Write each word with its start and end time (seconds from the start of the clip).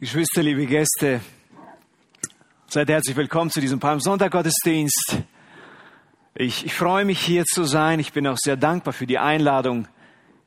Geschwister, 0.00 0.42
liebe 0.42 0.66
Gäste, 0.66 1.20
seid 2.66 2.88
herzlich 2.88 3.14
willkommen 3.14 3.52
zu 3.52 3.60
diesem 3.60 3.78
Palmsonntag-Gottesdienst. 3.78 5.18
Ich, 6.34 6.66
ich 6.66 6.74
freue 6.74 7.04
mich, 7.04 7.20
hier 7.20 7.44
zu 7.44 7.62
sein. 7.62 8.00
Ich 8.00 8.12
bin 8.12 8.26
auch 8.26 8.36
sehr 8.36 8.56
dankbar 8.56 8.92
für 8.92 9.06
die 9.06 9.18
Einladung, 9.18 9.86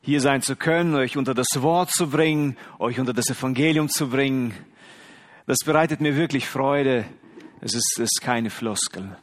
hier 0.02 0.20
sein 0.20 0.42
zu 0.42 0.58
können, 0.58 0.96
euch 0.96 1.16
unter 1.16 1.34
das 1.34 1.48
Wort 1.56 1.92
zu 1.92 2.10
bringen, 2.10 2.58
euch 2.78 3.00
unter 3.00 3.14
das 3.14 3.30
Evangelium 3.30 3.88
zu 3.88 4.10
bringen. 4.10 4.54
Das 5.46 5.60
bereitet 5.66 6.02
mir 6.02 6.18
wirklich 6.18 6.46
Freude. 6.46 7.06
Es 7.62 7.74
ist, 7.74 7.94
es 7.96 8.12
ist 8.12 8.22
keine 8.22 8.50
Floskel. 8.50 9.18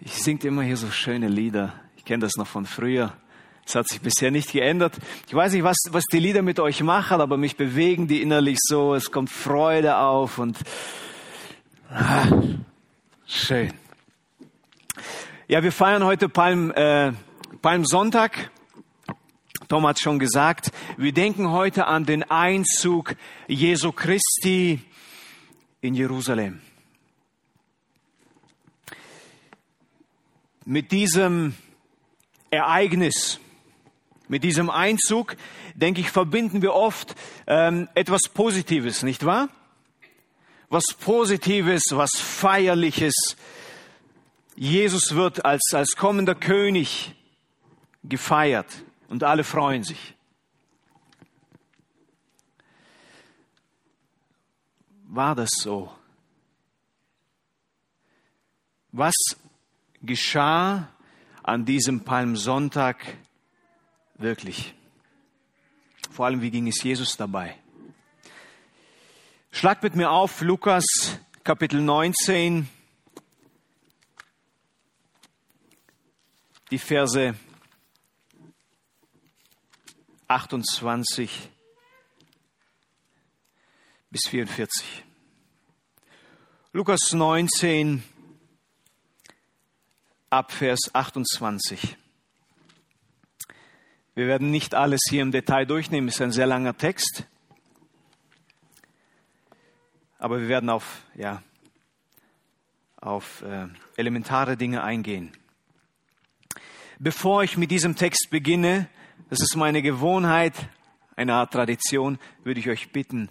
Ich 0.00 0.12
singe 0.12 0.44
immer 0.44 0.62
hier 0.62 0.76
so 0.76 0.90
schöne 0.90 1.28
Lieder. 1.28 1.72
Ich 1.96 2.04
kenne 2.04 2.20
das 2.20 2.36
noch 2.36 2.46
von 2.46 2.66
früher. 2.66 3.14
Es 3.68 3.74
hat 3.74 3.86
sich 3.86 4.00
bisher 4.00 4.30
nicht 4.30 4.52
geändert. 4.52 4.96
Ich 5.26 5.34
weiß 5.34 5.52
nicht, 5.52 5.62
was, 5.62 5.76
was 5.90 6.04
die 6.10 6.18
Lieder 6.18 6.40
mit 6.40 6.58
euch 6.58 6.82
machen, 6.82 7.20
aber 7.20 7.36
mich 7.36 7.58
bewegen 7.58 8.08
die 8.08 8.22
innerlich 8.22 8.56
so. 8.62 8.94
Es 8.94 9.10
kommt 9.10 9.28
Freude 9.28 9.98
auf 9.98 10.38
und 10.38 10.56
ah, 11.90 12.24
schön. 13.26 13.74
Ja, 15.48 15.62
wir 15.62 15.70
feiern 15.70 16.02
heute 16.02 16.30
Palm, 16.30 16.70
äh, 16.70 17.12
Palmsonntag. 17.60 18.50
Tom 19.68 19.86
hat 19.86 20.00
schon 20.00 20.18
gesagt, 20.18 20.72
wir 20.96 21.12
denken 21.12 21.50
heute 21.50 21.88
an 21.88 22.06
den 22.06 22.22
Einzug 22.22 23.16
Jesu 23.48 23.92
Christi 23.92 24.80
in 25.82 25.94
Jerusalem. 25.94 26.62
Mit 30.64 30.90
diesem 30.90 31.54
Ereignis 32.50 33.40
mit 34.28 34.44
diesem 34.44 34.70
Einzug, 34.70 35.36
denke 35.74 36.00
ich, 36.00 36.10
verbinden 36.10 36.62
wir 36.62 36.74
oft 36.74 37.14
ähm, 37.46 37.88
etwas 37.94 38.22
Positives, 38.32 39.02
nicht 39.02 39.24
wahr? 39.24 39.48
Was 40.68 40.84
Positives, 41.00 41.84
was 41.90 42.10
Feierliches. 42.16 43.14
Jesus 44.54 45.14
wird 45.14 45.44
als, 45.44 45.62
als 45.72 45.96
kommender 45.96 46.34
König 46.34 47.14
gefeiert 48.04 48.66
und 49.08 49.24
alle 49.24 49.44
freuen 49.44 49.82
sich. 49.82 50.14
War 55.04 55.34
das 55.34 55.48
so? 55.58 55.90
Was 58.92 59.14
geschah 60.02 60.88
an 61.42 61.64
diesem 61.64 62.04
Palmsonntag 62.04 63.16
wirklich. 64.18 64.74
Vor 66.10 66.26
allem, 66.26 66.42
wie 66.42 66.50
ging 66.50 66.68
es 66.68 66.82
Jesus 66.82 67.16
dabei? 67.16 67.56
Schlag 69.50 69.82
mit 69.82 69.94
mir 69.94 70.10
auf 70.10 70.40
Lukas 70.40 70.84
Kapitel 71.42 71.80
19, 71.80 72.68
die 76.70 76.78
Verse 76.78 77.34
28 80.26 81.48
bis 84.10 84.28
44. 84.28 85.04
Lukas 86.72 87.12
19 87.12 88.02
ab 90.28 90.52
Vers 90.52 90.90
28. 90.92 91.96
Wir 94.18 94.26
werden 94.26 94.50
nicht 94.50 94.74
alles 94.74 94.98
hier 95.08 95.22
im 95.22 95.30
Detail 95.30 95.64
durchnehmen, 95.64 96.08
es 96.08 96.16
ist 96.16 96.22
ein 96.22 96.32
sehr 96.32 96.48
langer 96.48 96.76
Text. 96.76 97.24
Aber 100.18 100.40
wir 100.40 100.48
werden 100.48 100.70
auf, 100.70 101.02
ja, 101.14 101.40
auf 102.96 103.42
äh, 103.42 103.68
elementare 103.96 104.56
Dinge 104.56 104.82
eingehen. 104.82 105.30
Bevor 106.98 107.44
ich 107.44 107.56
mit 107.56 107.70
diesem 107.70 107.94
Text 107.94 108.26
beginne, 108.32 108.88
das 109.30 109.40
ist 109.40 109.54
meine 109.54 109.82
Gewohnheit, 109.82 110.68
eine 111.14 111.34
Art 111.34 111.52
Tradition, 111.52 112.18
würde 112.42 112.58
ich 112.58 112.68
euch 112.68 112.90
bitten, 112.90 113.30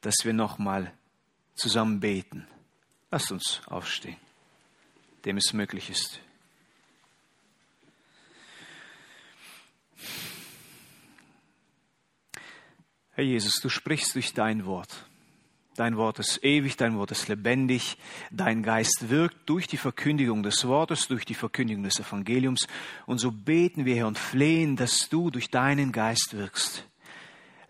dass 0.00 0.24
wir 0.24 0.32
nochmal 0.32 0.92
zusammen 1.54 2.00
beten. 2.00 2.48
Lasst 3.12 3.30
uns 3.30 3.62
aufstehen, 3.66 4.16
dem 5.24 5.36
es 5.36 5.52
möglich 5.52 5.88
ist. 5.88 6.20
Herr 13.16 13.24
Jesus, 13.24 13.60
du 13.62 13.70
sprichst 13.70 14.14
durch 14.14 14.34
dein 14.34 14.66
Wort. 14.66 15.06
Dein 15.74 15.96
Wort 15.96 16.18
ist 16.18 16.44
ewig, 16.44 16.76
dein 16.76 16.98
Wort 16.98 17.12
ist 17.12 17.28
lebendig, 17.28 17.96
dein 18.30 18.62
Geist 18.62 19.08
wirkt 19.08 19.48
durch 19.48 19.66
die 19.66 19.78
Verkündigung 19.78 20.42
des 20.42 20.66
Wortes, 20.66 21.08
durch 21.08 21.24
die 21.24 21.32
Verkündigung 21.32 21.82
des 21.82 21.98
Evangeliums. 21.98 22.66
Und 23.06 23.16
so 23.16 23.32
beten 23.32 23.86
wir, 23.86 23.96
Herr, 23.96 24.06
und 24.06 24.18
flehen, 24.18 24.76
dass 24.76 25.08
du 25.08 25.30
durch 25.30 25.48
deinen 25.48 25.92
Geist 25.92 26.36
wirkst. 26.36 26.84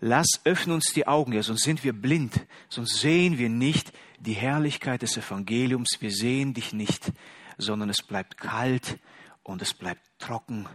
Lass, 0.01 0.41
öffne 0.43 0.73
uns 0.73 0.91
die 0.91 1.07
Augen, 1.07 1.31
Herr, 1.31 1.43
sonst 1.43 1.63
sind 1.63 1.81
wir 1.85 1.93
blind, 1.93 2.45
sonst 2.67 2.97
sehen 2.97 3.37
wir 3.37 3.47
nicht 3.47 3.93
die 4.19 4.33
Herrlichkeit 4.33 5.01
des 5.01 5.15
Evangeliums, 5.15 5.95
wir 6.01 6.11
sehen 6.11 6.55
dich 6.55 6.73
nicht, 6.73 7.13
sondern 7.57 7.89
es 7.89 8.03
bleibt 8.03 8.35
kalt 8.35 8.99
und 9.43 9.61
es 9.61 9.73
bleibt 9.73 10.01
trocken. 10.19 10.67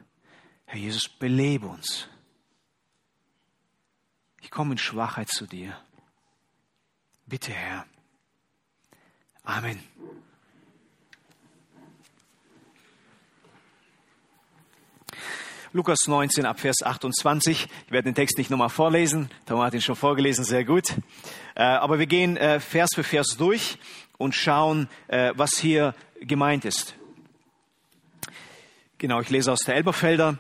Herr 0.65 0.79
Jesus, 0.81 1.11
belebe 1.11 1.67
uns. 1.67 2.09
Ich 4.43 4.51
komme 4.51 4.73
in 4.73 4.79
Schwachheit 4.79 5.29
zu 5.29 5.47
dir. 5.47 5.75
Bitte, 7.27 7.53
Herr. 7.53 7.87
Amen. 9.45 9.79
Lukas 15.73 16.07
19 16.07 16.45
ab 16.45 16.61
Vers 16.61 16.83
28. 16.83 17.69
Ich 17.87 17.93
werde 17.93 18.11
den 18.11 18.15
Text 18.15 18.37
nicht 18.37 18.51
nochmal 18.51 18.69
vorlesen. 18.69 19.31
Thomas 19.47 19.67
hat 19.67 19.75
ihn 19.75 19.81
schon 19.81 19.97
vorgelesen, 19.97 20.45
sehr 20.45 20.65
gut. 20.65 20.91
Äh, 21.55 21.63
aber 21.63 21.99
wir 21.99 22.07
gehen 22.07 22.37
äh, 22.37 22.61
Vers 22.61 22.91
für 22.95 23.05
Vers 23.05 23.37
durch 23.39 23.79
und 24.19 24.35
schauen, 24.35 24.89
äh, 25.07 25.33
was 25.37 25.57
hier 25.57 25.95
gemeint 26.21 26.65
ist. 26.65 26.95
Genau, 28.99 29.21
ich 29.21 29.31
lese 29.31 29.53
aus 29.53 29.61
der 29.61 29.77
Elberfelder. 29.77 30.39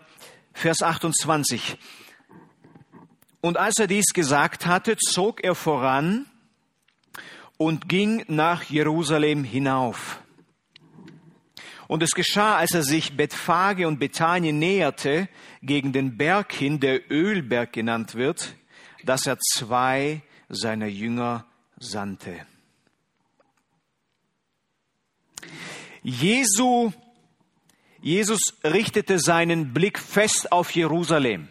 Vers 0.52 0.82
28. 0.82 1.78
Und 3.42 3.58
als 3.58 3.78
er 3.78 3.88
dies 3.88 4.14
gesagt 4.14 4.64
hatte, 4.66 4.96
zog 4.96 5.42
er 5.44 5.54
voran 5.56 6.26
und 7.58 7.88
ging 7.88 8.24
nach 8.28 8.62
Jerusalem 8.62 9.42
hinauf. 9.44 10.22
Und 11.88 12.02
es 12.02 12.12
geschah, 12.12 12.56
als 12.56 12.72
er 12.72 12.84
sich 12.84 13.16
Bethphage 13.16 13.86
und 13.86 13.98
Bethanien 13.98 14.58
näherte, 14.58 15.28
gegen 15.60 15.92
den 15.92 16.16
Berg 16.16 16.52
hin, 16.52 16.80
der 16.80 17.10
Ölberg 17.10 17.72
genannt 17.72 18.14
wird, 18.14 18.54
dass 19.04 19.26
er 19.26 19.38
zwei 19.38 20.22
seiner 20.48 20.86
Jünger 20.86 21.44
sandte. 21.78 22.46
Jesu, 26.02 26.92
Jesus 28.00 28.40
richtete 28.64 29.18
seinen 29.18 29.72
Blick 29.74 29.98
fest 29.98 30.50
auf 30.50 30.70
Jerusalem. 30.74 31.48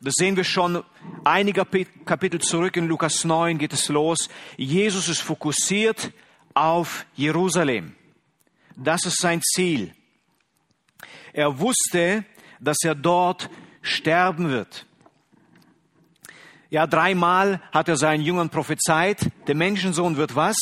Das 0.00 0.14
sehen 0.16 0.36
wir 0.36 0.44
schon 0.44 0.84
einige 1.24 1.64
Kapitel 2.04 2.40
zurück 2.40 2.76
in 2.76 2.86
Lukas 2.86 3.24
9 3.24 3.58
geht 3.58 3.72
es 3.72 3.88
los. 3.88 4.28
Jesus 4.56 5.08
ist 5.08 5.20
fokussiert 5.20 6.12
auf 6.54 7.04
Jerusalem. 7.16 7.96
Das 8.76 9.06
ist 9.06 9.20
sein 9.20 9.42
Ziel. 9.42 9.92
Er 11.32 11.58
wusste, 11.58 12.24
dass 12.60 12.76
er 12.84 12.94
dort 12.94 13.50
sterben 13.82 14.50
wird. 14.50 14.86
Ja, 16.70 16.86
dreimal 16.86 17.60
hat 17.72 17.88
er 17.88 17.96
seinen 17.96 18.22
Jüngern 18.22 18.50
prophezeit, 18.50 19.30
der 19.48 19.56
Menschensohn 19.56 20.16
wird 20.16 20.36
was? 20.36 20.56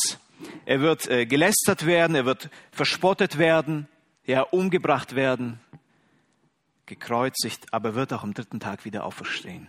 Er 0.65 0.81
wird 0.81 1.09
äh, 1.09 1.27
gelästert 1.27 1.85
werden, 1.85 2.17
er 2.17 2.25
wird 2.25 2.49
verspottet 2.71 3.39
werden, 3.39 3.89
ja, 4.25 4.43
umgebracht 4.43 5.15
werden 5.15 5.61
gekreuzigt, 6.87 7.73
aber 7.73 7.95
wird 7.95 8.13
auch 8.13 8.23
am 8.23 8.35
dritten 8.35 8.61
Tag 8.61 8.85
wieder 8.85 9.05
auferstehen. 9.05 9.69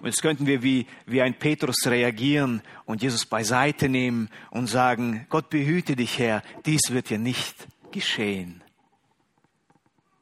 Und 0.00 0.06
jetzt 0.06 0.22
könnten 0.22 0.46
wir 0.46 0.62
wie, 0.62 0.86
wie 1.06 1.22
ein 1.22 1.38
Petrus 1.38 1.86
reagieren 1.86 2.62
und 2.84 3.02
Jesus 3.02 3.26
beiseite 3.26 3.88
nehmen 3.88 4.28
und 4.50 4.66
sagen, 4.66 5.26
Gott 5.28 5.50
behüte 5.50 5.96
dich, 5.96 6.18
Herr, 6.18 6.42
dies 6.64 6.90
wird 6.90 7.10
dir 7.10 7.18
nicht 7.18 7.66
geschehen. 7.92 8.62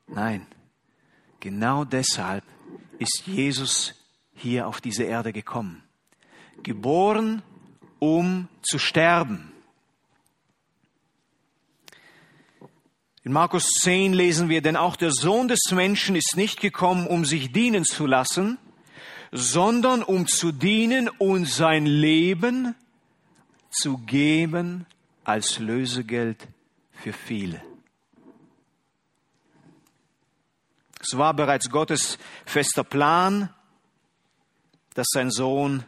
Nein, 0.07 0.47
genau 1.41 1.85
deshalb 1.85 2.45
ist 2.99 3.23
Jesus 3.27 3.95
hier 4.35 4.67
auf 4.67 4.81
diese 4.81 5.05
Erde 5.05 5.33
gekommen. 5.33 5.83
Geboren, 6.63 7.43
um 7.99 8.49
zu 8.63 8.79
sterben. 8.79 9.54
In 13.25 13.33
Markus 13.33 13.71
10 13.81 14.13
lesen 14.13 14.51
wir, 14.51 14.61
denn 14.61 14.77
auch 14.77 14.97
der 14.97 15.11
Sohn 15.11 15.49
des 15.49 15.71
Menschen 15.73 16.15
ist 16.15 16.37
nicht 16.37 16.61
gekommen, 16.61 17.07
um 17.07 17.25
sich 17.25 17.53
dienen 17.53 17.85
zu 17.85 18.07
lassen, 18.07 18.59
sondern 19.33 20.03
um 20.03 20.27
zu 20.27 20.53
dienen 20.53 21.09
und 21.09 21.49
sein 21.49 21.87
Leben 21.87 22.75
zu 23.71 23.97
geben 23.97 24.85
als 25.25 25.59
Lösegeld 25.59 26.47
für 26.93 27.15
viele. 27.15 27.63
Es 31.01 31.17
war 31.17 31.33
bereits 31.33 31.71
Gottes 31.71 32.19
fester 32.45 32.85
Plan, 32.85 33.49
dass 34.93 35.07
sein 35.11 35.31
Sohn 35.31 35.85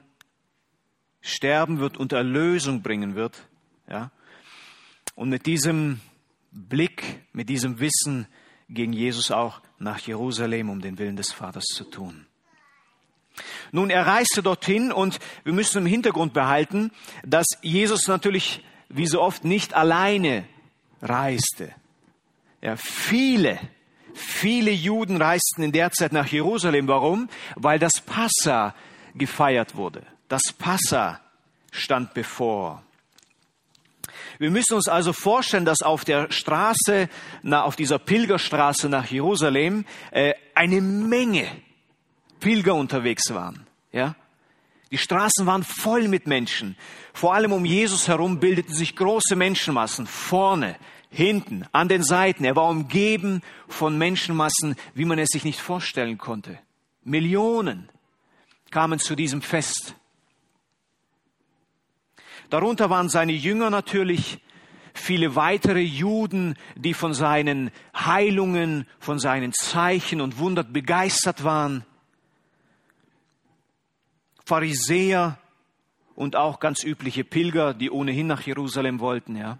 sterben 1.20 1.80
wird 1.80 1.98
und 1.98 2.12
Erlösung 2.12 2.80
bringen 2.80 3.14
wird. 3.14 3.46
Ja? 3.88 4.10
Und 5.14 5.28
mit 5.28 5.44
diesem 5.44 6.00
Blick, 6.56 7.22
mit 7.32 7.48
diesem 7.48 7.78
Wissen 7.80 8.26
ging 8.68 8.92
Jesus 8.92 9.30
auch 9.30 9.60
nach 9.78 9.98
Jerusalem, 9.98 10.70
um 10.70 10.80
den 10.80 10.98
Willen 10.98 11.16
des 11.16 11.32
Vaters 11.32 11.64
zu 11.66 11.84
tun. 11.84 12.26
Nun, 13.70 13.90
er 13.90 14.06
reiste 14.06 14.42
dorthin 14.42 14.92
und 14.92 15.18
wir 15.44 15.52
müssen 15.52 15.78
im 15.78 15.86
Hintergrund 15.86 16.32
behalten, 16.32 16.90
dass 17.24 17.46
Jesus 17.60 18.08
natürlich 18.08 18.64
wie 18.88 19.06
so 19.06 19.20
oft 19.20 19.44
nicht 19.44 19.74
alleine 19.74 20.46
reiste. 21.02 21.74
Ja, 22.62 22.76
viele, 22.76 23.60
viele 24.14 24.70
Juden 24.70 25.20
reisten 25.20 25.62
in 25.62 25.72
der 25.72 25.90
Zeit 25.90 26.12
nach 26.12 26.26
Jerusalem. 26.26 26.88
Warum? 26.88 27.28
Weil 27.54 27.78
das 27.78 28.00
Passa 28.00 28.74
gefeiert 29.14 29.76
wurde. 29.76 30.02
Das 30.28 30.42
Passa 30.58 31.20
stand 31.70 32.14
bevor. 32.14 32.82
Wir 34.38 34.50
müssen 34.50 34.74
uns 34.74 34.88
also 34.88 35.12
vorstellen, 35.12 35.64
dass 35.64 35.82
auf 35.82 36.04
der 36.04 36.30
Straße, 36.30 37.08
na, 37.42 37.62
auf 37.62 37.76
dieser 37.76 37.98
Pilgerstraße 37.98 38.88
nach 38.88 39.06
Jerusalem, 39.06 39.84
äh, 40.10 40.34
eine 40.54 40.80
Menge 40.80 41.46
Pilger 42.40 42.74
unterwegs 42.74 43.32
waren. 43.32 43.66
Ja? 43.92 44.14
Die 44.90 44.98
Straßen 44.98 45.46
waren 45.46 45.64
voll 45.64 46.08
mit 46.08 46.26
Menschen. 46.26 46.76
Vor 47.12 47.34
allem 47.34 47.52
um 47.52 47.64
Jesus 47.64 48.08
herum 48.08 48.38
bildeten 48.38 48.74
sich 48.74 48.94
große 48.94 49.34
Menschenmassen. 49.34 50.06
Vorne, 50.06 50.76
hinten, 51.10 51.64
an 51.72 51.88
den 51.88 52.02
Seiten. 52.02 52.44
Er 52.44 52.56
war 52.56 52.68
umgeben 52.68 53.42
von 53.68 53.98
Menschenmassen, 53.98 54.76
wie 54.94 55.04
man 55.04 55.18
es 55.18 55.30
sich 55.30 55.44
nicht 55.44 55.60
vorstellen 55.60 56.18
konnte. 56.18 56.58
Millionen 57.02 57.88
kamen 58.70 58.98
zu 58.98 59.16
diesem 59.16 59.42
Fest. 59.42 59.94
Darunter 62.50 62.90
waren 62.90 63.08
seine 63.08 63.32
Jünger 63.32 63.70
natürlich, 63.70 64.40
viele 64.94 65.36
weitere 65.36 65.80
Juden, 65.80 66.56
die 66.74 66.94
von 66.94 67.14
seinen 67.14 67.70
Heilungen, 67.94 68.86
von 68.98 69.18
seinen 69.18 69.52
Zeichen 69.52 70.20
und 70.20 70.38
Wundern 70.38 70.72
begeistert 70.72 71.44
waren. 71.44 71.84
Pharisäer 74.44 75.38
und 76.14 76.36
auch 76.36 76.60
ganz 76.60 76.82
übliche 76.82 77.24
Pilger, 77.24 77.74
die 77.74 77.90
ohnehin 77.90 78.26
nach 78.26 78.42
Jerusalem 78.42 79.00
wollten, 79.00 79.36
ja. 79.36 79.58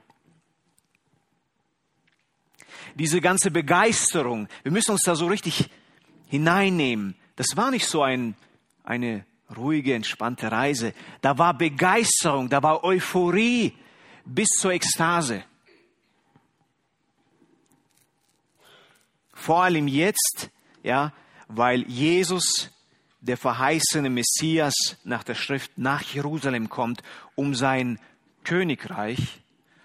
Diese 2.95 3.21
ganze 3.21 3.51
Begeisterung, 3.51 4.49
wir 4.63 4.73
müssen 4.73 4.93
uns 4.93 5.03
da 5.03 5.17
so 5.17 5.27
richtig 5.27 5.69
hineinnehmen. 6.29 7.15
Das 7.35 7.57
war 7.57 7.71
nicht 7.71 7.87
so 7.87 8.03
ein, 8.03 8.35
eine 8.85 9.27
ruhige, 9.55 9.95
entspannte 9.95 10.51
Reise. 10.51 10.93
Da 11.21 11.39
war 11.39 11.57
Begeisterung, 11.57 12.49
da 12.49 12.63
war 12.63 12.85
Euphorie 12.85 13.75
bis 14.25 14.49
zur 14.59 14.73
Ekstase. 14.73 15.45
Vor 19.33 19.63
allem 19.63 19.87
jetzt, 19.87 20.51
ja, 20.83 21.13
weil 21.49 21.83
Jesus, 21.83 22.71
der 23.21 23.37
verheißene 23.37 24.11
Messias 24.11 24.75
nach 25.05 25.23
der 25.23 25.35
Schrift, 25.35 25.79
nach 25.79 26.03
Jerusalem 26.03 26.69
kommt, 26.69 27.03
um 27.35 27.55
sein 27.55 28.01
Königreich, 28.43 29.43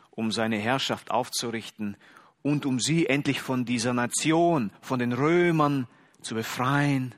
um 0.10 0.31
seine 0.31 0.58
Herrschaft 0.58 1.12
aufzurichten 1.12 1.98
und 2.42 2.66
um 2.66 2.80
sie 2.80 3.08
endlich 3.08 3.42
von 3.42 3.66
dieser 3.66 3.94
Nation, 3.94 4.72
von 4.81 5.00
den 5.00 5.13
Römern 5.13 5.88
zu 6.22 6.36
befreien. 6.36 7.13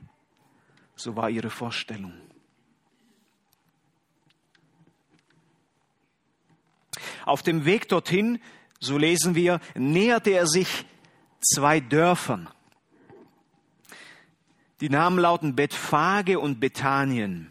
So 0.96 1.16
war 1.16 1.30
ihre 1.30 1.50
Vorstellung. 1.50 2.12
Auf 7.24 7.42
dem 7.42 7.64
Weg 7.64 7.88
dorthin, 7.88 8.40
so 8.80 8.98
lesen 8.98 9.34
wir, 9.34 9.60
näherte 9.74 10.30
er 10.30 10.46
sich 10.46 10.84
zwei 11.40 11.80
Dörfern. 11.80 12.48
Die 14.80 14.88
Namen 14.88 15.18
lauten 15.18 15.54
Bethphage 15.54 16.38
und 16.38 16.60
Bethanien. 16.60 17.50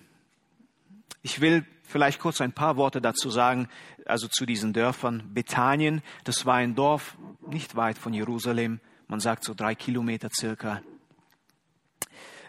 Ich 1.21 1.39
will 1.41 1.65
vielleicht 1.83 2.19
kurz 2.19 2.41
ein 2.41 2.51
paar 2.51 2.75
Worte 2.75 3.01
dazu 3.01 3.29
sagen, 3.29 3.69
also 4.05 4.27
zu 4.27 4.45
diesen 4.45 4.73
Dörfern. 4.73 5.31
Bethanien, 5.33 6.01
das 6.23 6.45
war 6.45 6.55
ein 6.55 6.75
Dorf 6.75 7.17
nicht 7.47 7.75
weit 7.75 7.97
von 7.97 8.13
Jerusalem, 8.13 8.79
man 9.07 9.19
sagt 9.19 9.43
so 9.43 9.53
drei 9.53 9.75
Kilometer 9.75 10.29
circa. 10.35 10.81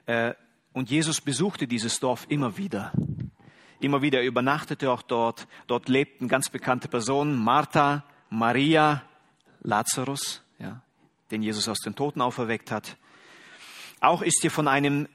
Äh, 0.06 0.34
und 0.72 0.90
Jesus 0.90 1.20
besuchte 1.20 1.66
dieses 1.66 2.00
Dorf 2.00 2.26
immer 2.28 2.56
wieder. 2.56 2.92
Immer 3.84 4.00
wieder 4.00 4.22
übernachtete 4.22 4.90
auch 4.90 5.02
dort. 5.02 5.46
Dort 5.66 5.90
lebten 5.90 6.26
ganz 6.26 6.48
bekannte 6.48 6.88
Personen, 6.88 7.36
Martha, 7.36 8.02
Maria, 8.30 9.02
Lazarus, 9.60 10.42
ja, 10.58 10.80
den 11.30 11.42
Jesus 11.42 11.68
aus 11.68 11.80
den 11.80 11.94
Toten 11.94 12.22
auferweckt 12.22 12.70
hat. 12.70 12.96
Auch 14.00 14.22
ist 14.22 14.38
hier 14.40 14.50
von 14.50 14.68
einem 14.68 15.06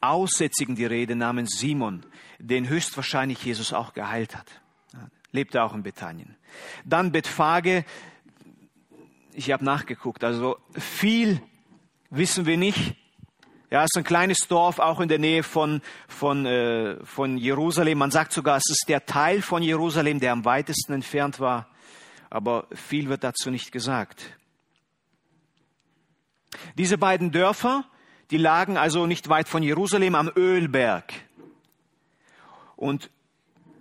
Aussätzigen 0.00 0.76
die 0.76 0.86
Rede 0.86 1.14
namens 1.14 1.58
Simon, 1.58 2.06
den 2.38 2.70
höchstwahrscheinlich 2.70 3.44
Jesus 3.44 3.74
auch 3.74 3.92
geheilt 3.92 4.34
hat. 4.34 4.62
Ja, 4.94 5.08
lebte 5.32 5.62
auch 5.62 5.74
in 5.74 5.82
Bethanien. 5.82 6.36
Dann 6.86 7.12
Bethphage, 7.12 7.84
ich 9.34 9.50
habe 9.50 9.62
nachgeguckt, 9.62 10.24
also 10.24 10.56
viel 10.72 11.42
wissen 12.08 12.46
wir 12.46 12.56
nicht. 12.56 12.96
Ja, 13.76 13.82
es 13.82 13.90
ist 13.92 13.98
ein 13.98 14.04
kleines 14.04 14.38
Dorf, 14.48 14.78
auch 14.78 15.00
in 15.00 15.08
der 15.10 15.18
Nähe 15.18 15.42
von, 15.42 15.82
von, 16.08 16.46
äh, 16.46 16.96
von 17.04 17.36
Jerusalem. 17.36 17.98
Man 17.98 18.10
sagt 18.10 18.32
sogar, 18.32 18.56
es 18.56 18.70
ist 18.70 18.86
der 18.88 19.04
Teil 19.04 19.42
von 19.42 19.62
Jerusalem, 19.62 20.18
der 20.18 20.32
am 20.32 20.46
weitesten 20.46 20.94
entfernt 20.94 21.40
war. 21.40 21.68
Aber 22.30 22.68
viel 22.72 23.10
wird 23.10 23.22
dazu 23.22 23.50
nicht 23.50 23.72
gesagt. 23.72 24.34
Diese 26.78 26.96
beiden 26.96 27.32
Dörfer, 27.32 27.84
die 28.30 28.38
lagen 28.38 28.78
also 28.78 29.04
nicht 29.04 29.28
weit 29.28 29.46
von 29.46 29.62
Jerusalem 29.62 30.14
am 30.14 30.32
Ölberg. 30.34 31.12
Und 32.76 33.10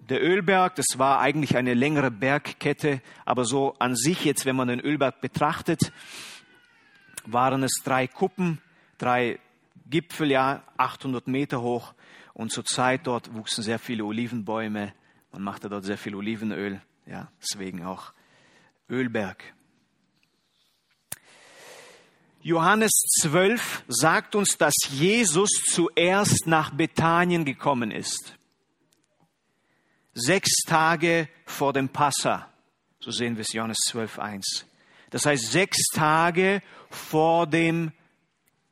der 0.10 0.22
Ölberg, 0.22 0.76
das 0.76 0.88
war 0.98 1.22
eigentlich 1.22 1.56
eine 1.56 1.74
längere 1.74 2.12
Bergkette, 2.12 3.02
aber 3.24 3.46
so 3.46 3.76
an 3.80 3.96
sich 3.96 4.26
jetzt, 4.26 4.46
wenn 4.46 4.58
man 4.58 4.68
den 4.68 4.82
Ölberg 4.82 5.22
betrachtet, 5.22 5.94
waren 7.26 7.64
es 7.64 7.82
drei 7.82 8.08
Kuppen, 8.08 8.62
drei 8.98 9.40
Gipfel, 9.86 10.32
ja, 10.32 10.64
800 10.78 11.28
Meter 11.28 11.62
hoch. 11.62 11.94
Und 12.34 12.52
zur 12.52 12.66
Zeit 12.66 13.08
dort 13.08 13.34
wuchsen 13.34 13.64
sehr 13.64 13.80
viele 13.80 14.04
Olivenbäume. 14.06 14.94
Man 15.32 15.42
machte 15.42 15.70
dort 15.70 15.86
sehr 15.86 15.98
viel 15.98 16.16
Olivenöl. 16.16 16.82
Ja, 17.06 17.32
deswegen 17.42 17.84
auch 17.84 18.14
Ölberg. 18.90 19.54
Johannes 22.42 22.92
12 23.22 23.86
sagt 23.88 24.36
uns, 24.36 24.58
dass 24.58 24.76
Jesus 24.90 25.50
zuerst 25.72 26.46
nach 26.46 26.72
Bethanien 26.72 27.44
gekommen 27.44 27.90
ist. 27.90 28.36
Sechs 30.14 30.52
Tage 30.68 31.28
vor 31.46 31.74
dem 31.74 31.90
Passa. 31.90 32.52
So 33.00 33.12
sehen 33.12 33.36
wir 33.36 33.42
es 33.42 33.54
Johannes 33.54 33.78
12, 33.88 34.20
1. 34.20 34.66
Das 35.10 35.26
heißt, 35.26 35.52
sechs 35.52 35.88
Tage 35.94 36.62
vor 36.90 37.48
dem 37.48 37.92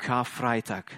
Karfreitag. 0.03 0.91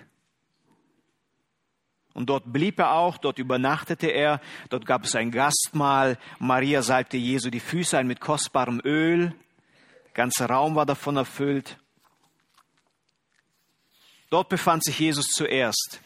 Und 2.14 2.30
dort 2.30 2.52
blieb 2.52 2.80
er 2.80 2.94
auch, 2.94 3.18
dort 3.18 3.40
übernachtete 3.40 4.08
er, 4.08 4.42
dort 4.70 4.86
gab 4.86 5.04
es 5.04 5.16
ein 5.16 5.32
Gastmahl. 5.32 6.18
Maria 6.40 6.82
salbte 6.82 7.18
Jesu 7.18 7.50
die 7.50 7.60
Füße 7.60 7.98
ein 7.98 8.08
mit 8.08 8.20
kostbarem 8.20 8.82
Öl. 8.84 9.34
Der 10.06 10.14
ganze 10.14 10.46
Raum 10.46 10.76
war 10.76 10.86
davon 10.86 11.18
erfüllt. 11.18 11.78
Dort 14.30 14.50
befand 14.50 14.84
sich 14.84 14.98
Jesus 14.98 15.28
zuerst. 15.28 16.00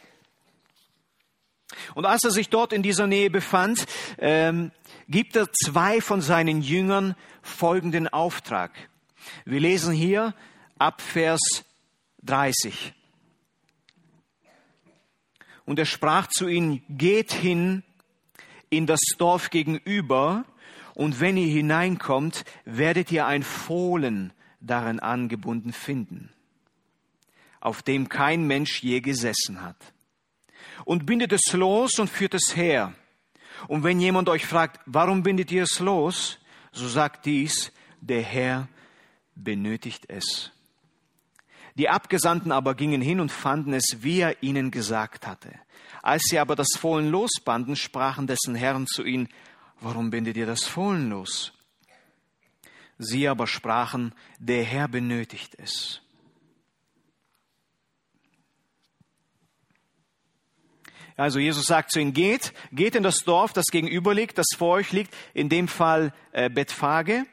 Und 1.94 2.06
als 2.06 2.24
er 2.24 2.32
sich 2.32 2.50
dort 2.50 2.74
in 2.74 2.84
dieser 2.84 3.08
Nähe 3.08 3.30
befand, 3.30 3.86
ähm, 4.18 4.72
gibt 5.08 5.36
er 5.36 5.52
zwei 5.54 6.02
von 6.02 6.22
seinen 6.22 6.62
Jüngern 6.62 7.16
folgenden 7.44 8.08
Auftrag. 8.08 8.72
Wir 9.46 9.60
lesen 9.60 9.94
hier 9.94 10.34
ab 10.80 11.02
Vers 11.02 11.64
30. 12.24 12.94
Und 15.66 15.80
er 15.80 15.86
sprach 15.86 16.28
zu 16.28 16.48
ihnen, 16.48 16.84
geht 16.90 17.32
hin 17.32 17.84
in 18.70 18.86
das 18.86 19.02
Dorf 19.18 19.50
gegenüber, 19.50 20.46
und 20.96 21.22
wenn 21.22 21.38
ihr 21.38 21.48
hineinkommt, 21.48 22.44
werdet 22.66 23.12
ihr 23.12 23.26
ein 23.26 23.44
Fohlen 23.44 24.34
darin 24.60 25.00
angebunden 25.00 25.72
finden, 25.72 26.30
auf 27.62 27.82
dem 27.84 28.10
kein 28.10 28.48
Mensch 28.48 28.84
je 28.84 29.00
gesessen 29.00 29.62
hat. 29.62 29.94
und 30.86 31.06
bindet 31.06 31.32
es 31.34 31.54
los 31.54 32.00
und 32.00 32.10
führt 32.10 32.34
es 32.34 32.56
her. 32.56 32.94
Und 33.68 33.84
wenn 33.84 34.00
jemand 34.00 34.30
euch 34.30 34.46
fragt, 34.46 34.80
warum 34.86 35.24
bindet 35.24 35.52
ihr 35.52 35.64
es 35.64 35.80
los, 35.80 36.40
so 36.72 36.88
sagt 36.88 37.26
dies, 37.26 37.72
der 38.02 38.22
Herr 38.22 38.68
benötigt 39.36 40.06
es. 40.08 40.52
Die 41.80 41.88
Abgesandten 41.88 42.52
aber 42.52 42.76
gingen 42.76 43.02
hin 43.02 43.22
und 43.22 43.32
fanden 43.32 43.72
es, 43.72 44.00
wie 44.00 44.20
er 44.20 44.44
ihnen 44.44 44.70
gesagt 44.70 45.26
hatte. 45.26 45.50
Als 46.04 46.24
sie 46.24 46.38
aber 46.38 46.58
das 46.58 46.68
Fohlen 46.78 47.10
losbanden, 47.10 47.78
sprachen 47.78 48.28
dessen 48.28 48.54
Herren 48.54 48.86
zu 48.86 49.06
ihnen, 49.06 49.30
warum 49.80 50.10
bindet 50.10 50.36
ihr 50.36 50.46
das 50.46 50.66
Fohlen 50.66 51.10
los? 51.10 51.54
Sie 52.98 53.30
aber 53.30 53.48
sprachen, 53.48 54.14
der 54.40 54.66
Herr 54.66 54.90
benötigt 54.90 55.56
es. 55.58 56.02
Also 61.16 61.40
Jesus 61.40 61.66
sagt 61.66 61.92
zu 61.94 62.02
ihnen, 62.02 62.12
geht, 62.12 62.52
geht 62.74 62.96
in 62.96 63.04
das 63.04 63.20
Dorf, 63.20 63.54
das 63.54 63.68
gegenüber 63.68 64.14
liegt, 64.14 64.38
das 64.38 64.48
vor 64.58 64.74
euch 64.74 64.92
liegt, 64.92 65.16
in 65.34 65.48
dem 65.48 65.70
Fall 65.70 66.14
äh, 66.34 66.50
Bethphage. 66.50 67.26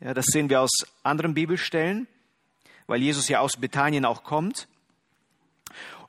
Ja, 0.00 0.14
das 0.14 0.24
sehen 0.28 0.48
wir 0.48 0.62
aus 0.62 0.70
anderen 1.02 1.34
Bibelstellen, 1.34 2.08
weil 2.90 3.00
Jesus 3.00 3.28
ja 3.28 3.40
aus 3.40 3.56
Bethanien 3.56 4.04
auch 4.04 4.22
kommt. 4.22 4.68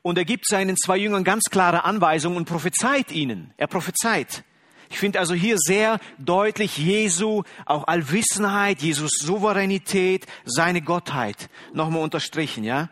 Und 0.02 0.18
er 0.18 0.24
gibt 0.24 0.46
seinen 0.46 0.76
zwei 0.76 0.96
Jüngern 0.98 1.24
ganz 1.24 1.44
klare 1.44 1.84
Anweisungen 1.84 2.36
und 2.36 2.44
prophezeit 2.44 3.12
ihnen. 3.12 3.54
Er 3.56 3.68
prophezeit. 3.68 4.44
Ich 4.90 4.98
finde 4.98 5.20
also 5.20 5.32
hier 5.32 5.56
sehr 5.58 6.00
deutlich 6.18 6.76
Jesu 6.76 7.44
auch 7.64 7.86
Allwissenheit, 7.86 8.82
Jesus 8.82 9.12
Souveränität, 9.20 10.26
seine 10.44 10.82
Gottheit 10.82 11.48
nochmal 11.72 12.02
unterstrichen, 12.02 12.64
ja. 12.64 12.90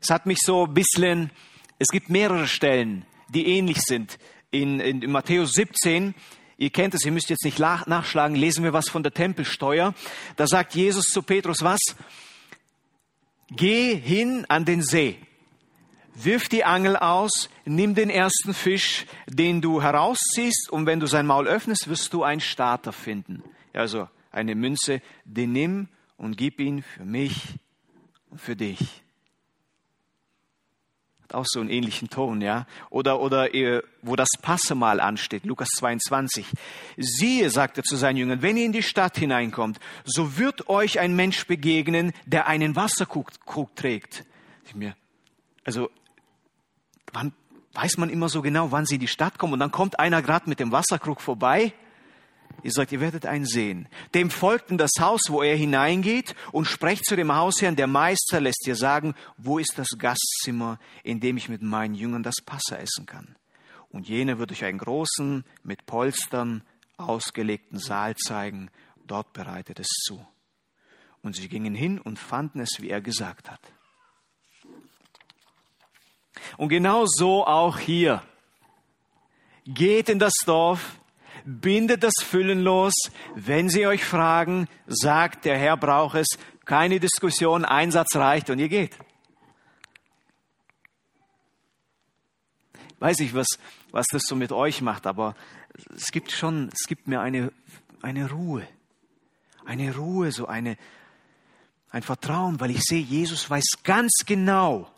Es 0.00 0.10
hat 0.10 0.26
mich 0.26 0.38
so 0.42 0.66
ein 0.66 0.74
bisschen 0.74 1.30
es 1.78 1.88
gibt 1.88 2.08
mehrere 2.08 2.46
Stellen, 2.46 3.04
die 3.28 3.46
ähnlich 3.46 3.78
sind. 3.80 4.18
In, 4.50 4.78
in, 4.78 5.02
in 5.02 5.10
Matthäus 5.10 5.52
17, 5.52 6.14
ihr 6.56 6.70
kennt 6.70 6.94
es, 6.94 7.04
ihr 7.04 7.12
müsst 7.12 7.30
jetzt 7.30 7.44
nicht 7.44 7.58
nachschlagen, 7.58 8.36
lesen 8.36 8.64
wir 8.64 8.72
was 8.72 8.88
von 8.88 9.02
der 9.02 9.12
Tempelsteuer. 9.12 9.94
Da 10.36 10.46
sagt 10.46 10.74
Jesus 10.74 11.06
zu 11.06 11.22
Petrus 11.22 11.62
was? 11.62 11.80
Geh 13.50 13.94
hin 13.94 14.46
an 14.48 14.64
den 14.64 14.82
See, 14.82 15.18
wirf 16.14 16.48
die 16.48 16.64
Angel 16.64 16.96
aus, 16.96 17.50
nimm 17.64 17.94
den 17.94 18.10
ersten 18.10 18.54
Fisch, 18.54 19.06
den 19.26 19.60
du 19.60 19.82
herausziehst, 19.82 20.70
und 20.70 20.86
wenn 20.86 21.00
du 21.00 21.06
sein 21.06 21.26
Maul 21.26 21.46
öffnest, 21.46 21.88
wirst 21.88 22.12
du 22.12 22.22
einen 22.24 22.40
Starter 22.40 22.92
finden. 22.92 23.42
Also 23.72 24.08
eine 24.30 24.54
Münze, 24.54 25.02
den 25.24 25.52
nimm 25.52 25.88
und 26.16 26.36
gib 26.36 26.58
ihn 26.60 26.82
für 26.82 27.04
mich 27.04 27.54
und 28.30 28.40
für 28.40 28.56
dich 28.56 29.03
auch 31.32 31.46
so 31.46 31.60
einen 31.60 31.70
ähnlichen 31.70 32.10
Ton, 32.10 32.40
ja. 32.40 32.66
Oder, 32.90 33.20
oder 33.20 33.48
wo 34.02 34.16
das 34.16 34.28
Passemal 34.42 35.00
ansteht, 35.00 35.44
Lukas 35.44 35.68
22. 35.76 36.46
Siehe, 36.96 37.50
sagt 37.50 37.78
er 37.78 37.84
zu 37.84 37.96
seinen 37.96 38.16
Jüngern, 38.16 38.42
wenn 38.42 38.56
ihr 38.56 38.66
in 38.66 38.72
die 38.72 38.82
Stadt 38.82 39.16
hineinkommt, 39.16 39.78
so 40.04 40.36
wird 40.36 40.68
euch 40.68 41.00
ein 41.00 41.16
Mensch 41.16 41.46
begegnen, 41.46 42.12
der 42.26 42.46
einen 42.46 42.76
Wasserkrug 42.76 43.30
trägt. 43.76 44.24
Also, 45.64 45.90
wann 47.12 47.32
weiß 47.72 47.96
man 47.98 48.10
immer 48.10 48.28
so 48.28 48.42
genau, 48.42 48.70
wann 48.72 48.86
sie 48.86 48.96
in 48.96 49.00
die 49.00 49.08
Stadt 49.08 49.38
kommen 49.38 49.54
und 49.54 49.60
dann 49.60 49.70
kommt 49.70 49.98
einer 49.98 50.22
gerade 50.22 50.48
mit 50.48 50.60
dem 50.60 50.72
Wasserkrug 50.72 51.20
vorbei 51.20 51.72
Ihr 52.62 52.70
sagt, 52.70 52.92
ihr 52.92 53.00
werdet 53.00 53.26
einen 53.26 53.44
sehen. 53.44 53.88
Dem 54.14 54.30
folgt 54.30 54.70
in 54.70 54.78
das 54.78 54.92
Haus, 54.98 55.20
wo 55.28 55.42
er 55.42 55.56
hineingeht 55.56 56.34
und 56.52 56.66
sprecht 56.66 57.04
zu 57.04 57.16
dem 57.16 57.34
Hausherrn, 57.34 57.76
der 57.76 57.86
Meister 57.86 58.40
lässt 58.40 58.64
dir 58.66 58.76
sagen, 58.76 59.14
wo 59.36 59.58
ist 59.58 59.74
das 59.76 59.88
Gastzimmer, 59.98 60.78
in 61.02 61.20
dem 61.20 61.36
ich 61.36 61.48
mit 61.48 61.62
meinen 61.62 61.94
Jüngern 61.94 62.22
das 62.22 62.36
Passa 62.44 62.76
essen 62.76 63.06
kann. 63.06 63.36
Und 63.90 64.08
jener 64.08 64.38
wird 64.38 64.50
euch 64.50 64.64
einen 64.64 64.78
großen, 64.78 65.44
mit 65.62 65.86
Polstern 65.86 66.62
ausgelegten 66.96 67.78
Saal 67.78 68.16
zeigen. 68.16 68.70
Dort 69.06 69.32
bereitet 69.32 69.78
es 69.78 69.88
zu. 69.88 70.26
Und 71.22 71.36
sie 71.36 71.48
gingen 71.48 71.74
hin 71.74 72.00
und 72.00 72.18
fanden 72.18 72.60
es, 72.60 72.80
wie 72.80 72.90
er 72.90 73.00
gesagt 73.00 73.50
hat. 73.50 73.60
Und 76.56 76.68
genau 76.68 77.04
so 77.06 77.46
auch 77.46 77.78
hier. 77.78 78.22
Geht 79.64 80.08
in 80.08 80.18
das 80.18 80.34
Dorf, 80.44 80.98
bindet 81.44 82.02
das 82.02 82.14
Füllen 82.22 82.62
los. 82.62 82.94
Wenn 83.34 83.68
sie 83.68 83.86
euch 83.86 84.04
fragen, 84.04 84.68
sagt, 84.86 85.44
der 85.44 85.58
Herr 85.58 85.76
braucht 85.76 86.16
es. 86.16 86.26
Keine 86.64 86.98
Diskussion, 86.98 87.64
Einsatz 87.64 88.16
reicht 88.16 88.50
und 88.50 88.58
ihr 88.58 88.68
geht. 88.68 88.96
Weiß 92.98 93.20
ich, 93.20 93.34
was, 93.34 93.46
was 93.90 94.06
das 94.10 94.22
so 94.22 94.34
mit 94.34 94.50
euch 94.50 94.80
macht, 94.80 95.06
aber 95.06 95.34
es 95.94 96.10
gibt 96.10 96.32
schon, 96.32 96.70
es 96.72 96.86
gibt 96.86 97.06
mir 97.06 97.20
eine, 97.20 97.52
eine 98.00 98.30
Ruhe. 98.30 98.66
Eine 99.66 99.94
Ruhe, 99.94 100.32
so 100.32 100.46
eine, 100.46 100.78
ein 101.90 102.02
Vertrauen, 102.02 102.60
weil 102.60 102.70
ich 102.70 102.82
sehe, 102.82 103.00
Jesus 103.00 103.48
weiß 103.48 103.64
ganz 103.82 104.10
genau, 104.24 104.90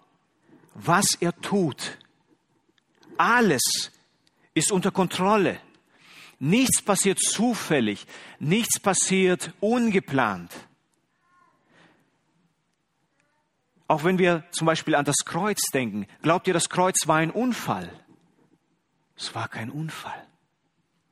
was 0.75 1.07
er 1.21 1.35
tut. 1.41 1.99
Alles 3.17 3.91
ist 4.55 4.71
unter 4.71 4.91
Kontrolle. 4.91 5.61
Nichts 6.39 6.83
passiert 6.83 7.19
zufällig, 7.19 8.07
nichts 8.39 8.79
passiert 8.79 9.53
ungeplant. 9.61 10.53
Auch 13.89 14.05
wenn 14.05 14.19
wir 14.19 14.45
zum 14.51 14.67
Beispiel 14.67 14.95
an 14.95 15.05
das 15.05 15.25
Kreuz 15.25 15.61
denken, 15.73 16.07
glaubt 16.23 16.47
ihr, 16.47 16.55
das 16.55 16.69
Kreuz 16.69 17.07
war 17.07 17.17
ein 17.17 17.31
Unfall? 17.31 17.91
Es 19.17 19.35
war 19.35 19.49
kein 19.49 19.71
Unfall. 19.71 20.27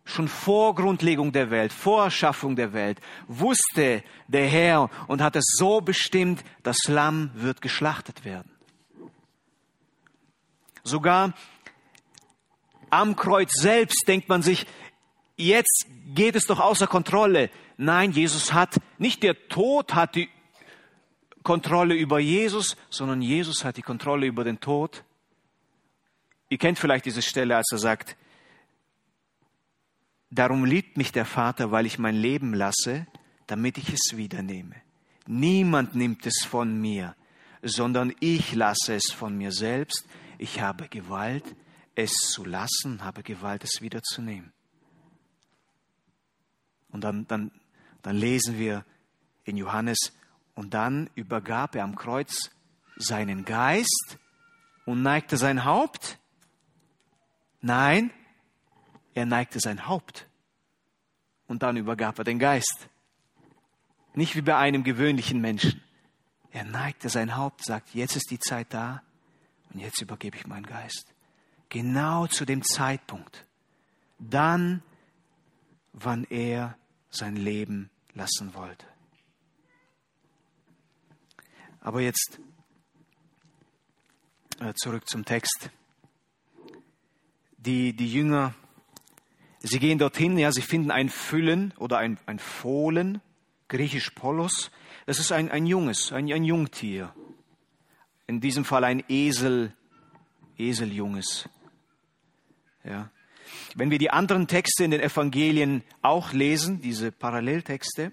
Schon 0.04 0.28
vor 0.28 0.74
Grundlegung 0.74 1.32
der 1.32 1.50
Welt, 1.50 1.72
vor 1.72 2.04
Erschaffung 2.04 2.56
der 2.56 2.74
Welt, 2.74 3.00
wusste 3.26 4.02
der 4.28 4.46
Herr 4.46 4.90
und 5.06 5.22
hat 5.22 5.36
es 5.36 5.44
so 5.56 5.80
bestimmt, 5.80 6.44
das 6.62 6.76
Lamm 6.88 7.30
wird 7.34 7.62
geschlachtet 7.62 8.24
werden. 8.24 8.50
Sogar 10.82 11.32
am 12.90 13.16
Kreuz 13.16 13.52
selbst 13.54 14.06
denkt 14.06 14.28
man 14.28 14.42
sich, 14.42 14.66
jetzt 15.36 15.86
geht 16.14 16.36
es 16.36 16.46
doch 16.46 16.60
außer 16.60 16.86
Kontrolle. 16.86 17.50
Nein, 17.76 18.12
Jesus 18.12 18.52
hat, 18.52 18.76
nicht 18.98 19.22
der 19.22 19.48
Tod 19.48 19.94
hat 19.94 20.14
die 20.14 20.28
Kontrolle 21.42 21.94
über 21.94 22.18
Jesus, 22.18 22.76
sondern 22.90 23.20
Jesus 23.20 23.64
hat 23.64 23.76
die 23.76 23.82
Kontrolle 23.82 24.26
über 24.26 24.44
den 24.44 24.60
Tod. 24.60 25.04
Ihr 26.48 26.58
kennt 26.58 26.78
vielleicht 26.78 27.04
diese 27.04 27.22
Stelle, 27.22 27.56
als 27.56 27.70
er 27.72 27.78
sagt, 27.78 28.16
darum 30.30 30.64
liebt 30.64 30.96
mich 30.96 31.12
der 31.12 31.24
Vater, 31.24 31.70
weil 31.70 31.86
ich 31.86 31.98
mein 31.98 32.16
Leben 32.16 32.54
lasse, 32.54 33.06
damit 33.46 33.78
ich 33.78 33.90
es 33.90 34.16
wiedernehme. 34.16 34.76
Niemand 35.26 35.94
nimmt 35.94 36.26
es 36.26 36.44
von 36.44 36.80
mir, 36.80 37.14
sondern 37.62 38.14
ich 38.20 38.54
lasse 38.54 38.94
es 38.94 39.10
von 39.10 39.36
mir 39.36 39.52
selbst. 39.52 40.06
Ich 40.38 40.60
habe 40.60 40.88
Gewalt, 40.88 41.44
es 41.94 42.12
zu 42.12 42.44
lassen, 42.44 43.04
habe 43.04 43.22
Gewalt, 43.22 43.64
es 43.64 43.80
wiederzunehmen. 43.80 44.52
Und 46.94 47.02
dann, 47.02 47.26
dann, 47.26 47.50
dann 48.00 48.16
lesen 48.16 48.58
wir 48.58 48.86
in 49.44 49.58
Johannes, 49.58 50.14
und 50.54 50.74
dann 50.74 51.10
übergab 51.14 51.74
er 51.74 51.84
am 51.84 51.96
Kreuz 51.96 52.50
seinen 52.96 53.44
Geist 53.44 54.18
und 54.84 55.02
neigte 55.02 55.36
sein 55.36 55.64
Haupt. 55.64 56.18
Nein, 57.60 58.10
er 59.14 59.26
neigte 59.26 59.58
sein 59.60 59.86
Haupt 59.86 60.28
und 61.46 61.62
dann 61.62 61.76
übergab 61.76 62.18
er 62.18 62.24
den 62.24 62.38
Geist. 62.38 62.88
Nicht 64.14 64.36
wie 64.36 64.42
bei 64.42 64.56
einem 64.56 64.84
gewöhnlichen 64.84 65.40
Menschen. 65.40 65.82
Er 66.52 66.64
neigte 66.64 67.08
sein 67.08 67.36
Haupt, 67.36 67.64
sagt, 67.64 67.94
jetzt 67.94 68.14
ist 68.14 68.30
die 68.30 68.38
Zeit 68.38 68.72
da 68.72 69.02
und 69.72 69.80
jetzt 69.80 70.00
übergebe 70.00 70.36
ich 70.36 70.46
meinen 70.46 70.66
Geist. 70.66 71.12
Genau 71.68 72.28
zu 72.28 72.44
dem 72.44 72.62
Zeitpunkt. 72.62 73.44
Dann, 74.20 74.84
wann 75.92 76.22
er 76.24 76.76
sein 77.14 77.36
Leben 77.36 77.90
lassen 78.14 78.54
wollte. 78.54 78.86
Aber 81.80 82.00
jetzt 82.00 82.40
äh, 84.60 84.72
zurück 84.74 85.08
zum 85.08 85.24
Text. 85.24 85.70
Die, 87.58 87.94
die 87.94 88.12
Jünger, 88.12 88.54
sie 89.60 89.78
gehen 89.78 89.98
dorthin, 89.98 90.38
ja, 90.38 90.52
sie 90.52 90.62
finden 90.62 90.90
ein 90.90 91.08
Füllen 91.08 91.72
oder 91.78 91.98
ein, 91.98 92.18
ein 92.26 92.38
Fohlen, 92.38 93.20
griechisch 93.68 94.10
Polos. 94.10 94.70
Das 95.06 95.18
ist 95.18 95.32
ein, 95.32 95.50
ein 95.50 95.66
Junges, 95.66 96.12
ein, 96.12 96.30
ein 96.32 96.44
Jungtier. 96.44 97.14
In 98.26 98.40
diesem 98.40 98.64
Fall 98.64 98.84
ein 98.84 99.04
Esel, 99.08 99.74
Eseljunges. 100.56 101.48
Ja. 102.84 103.10
Wenn 103.74 103.90
wir 103.90 103.98
die 103.98 104.10
anderen 104.10 104.46
Texte 104.46 104.84
in 104.84 104.92
den 104.92 105.00
Evangelien 105.00 105.82
auch 106.02 106.32
lesen, 106.32 106.80
diese 106.80 107.10
Paralleltexte, 107.10 108.12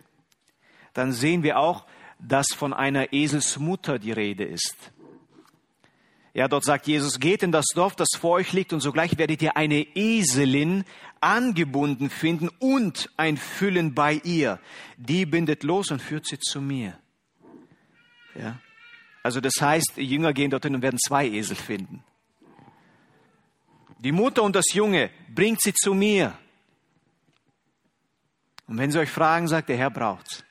dann 0.94 1.12
sehen 1.12 1.44
wir 1.44 1.60
auch, 1.60 1.86
dass 2.20 2.48
von 2.54 2.74
einer 2.74 3.14
Eselsmutter 3.14 4.00
die 4.00 4.12
Rede 4.12 4.44
ist. 4.44 4.76
Ja, 6.34 6.48
dort 6.48 6.64
sagt 6.64 6.88
Jesus, 6.88 7.20
geht 7.20 7.44
in 7.44 7.52
das 7.52 7.66
Dorf, 7.76 7.96
das 7.96 8.08
vor 8.18 8.32
euch 8.32 8.54
liegt, 8.54 8.72
und 8.72 8.80
sogleich 8.80 9.18
werdet 9.18 9.42
ihr 9.42 9.58
eine 9.58 9.86
Eselin 9.96 10.86
angebunden 11.20 12.10
finden 12.10 12.50
und 12.60 13.10
ein 13.18 13.38
Füllen 13.38 13.94
bei 13.94 14.14
ihr. 14.24 14.60
Die 14.98 15.26
bindet 15.26 15.64
los 15.64 15.92
und 15.92 16.02
führt 16.02 16.26
sie 16.26 16.40
zu 16.40 16.62
mir. 16.62 16.98
Ja. 18.36 18.60
Also 19.24 19.42
das 19.42 19.54
heißt, 19.60 19.94
die 19.98 20.06
Jünger 20.06 20.34
gehen 20.34 20.50
dorthin 20.50 20.74
und 20.74 20.82
werden 20.82 20.98
zwei 20.98 21.28
Esel 21.28 21.56
finden. 21.56 22.04
Die 24.02 24.12
Mutter 24.12 24.42
und 24.42 24.56
das 24.56 24.74
Junge 24.74 25.12
bringt 25.34 25.62
sie 25.62 25.74
zu 25.74 25.94
mir. 25.94 26.36
Und 28.66 28.80
wenn 28.80 28.92
sie 28.92 28.98
euch 28.98 29.12
fragen, 29.12 29.48
sagt 29.48 29.70
der 29.70 29.78
Herr 29.78 29.92
braucht's. 29.92 30.44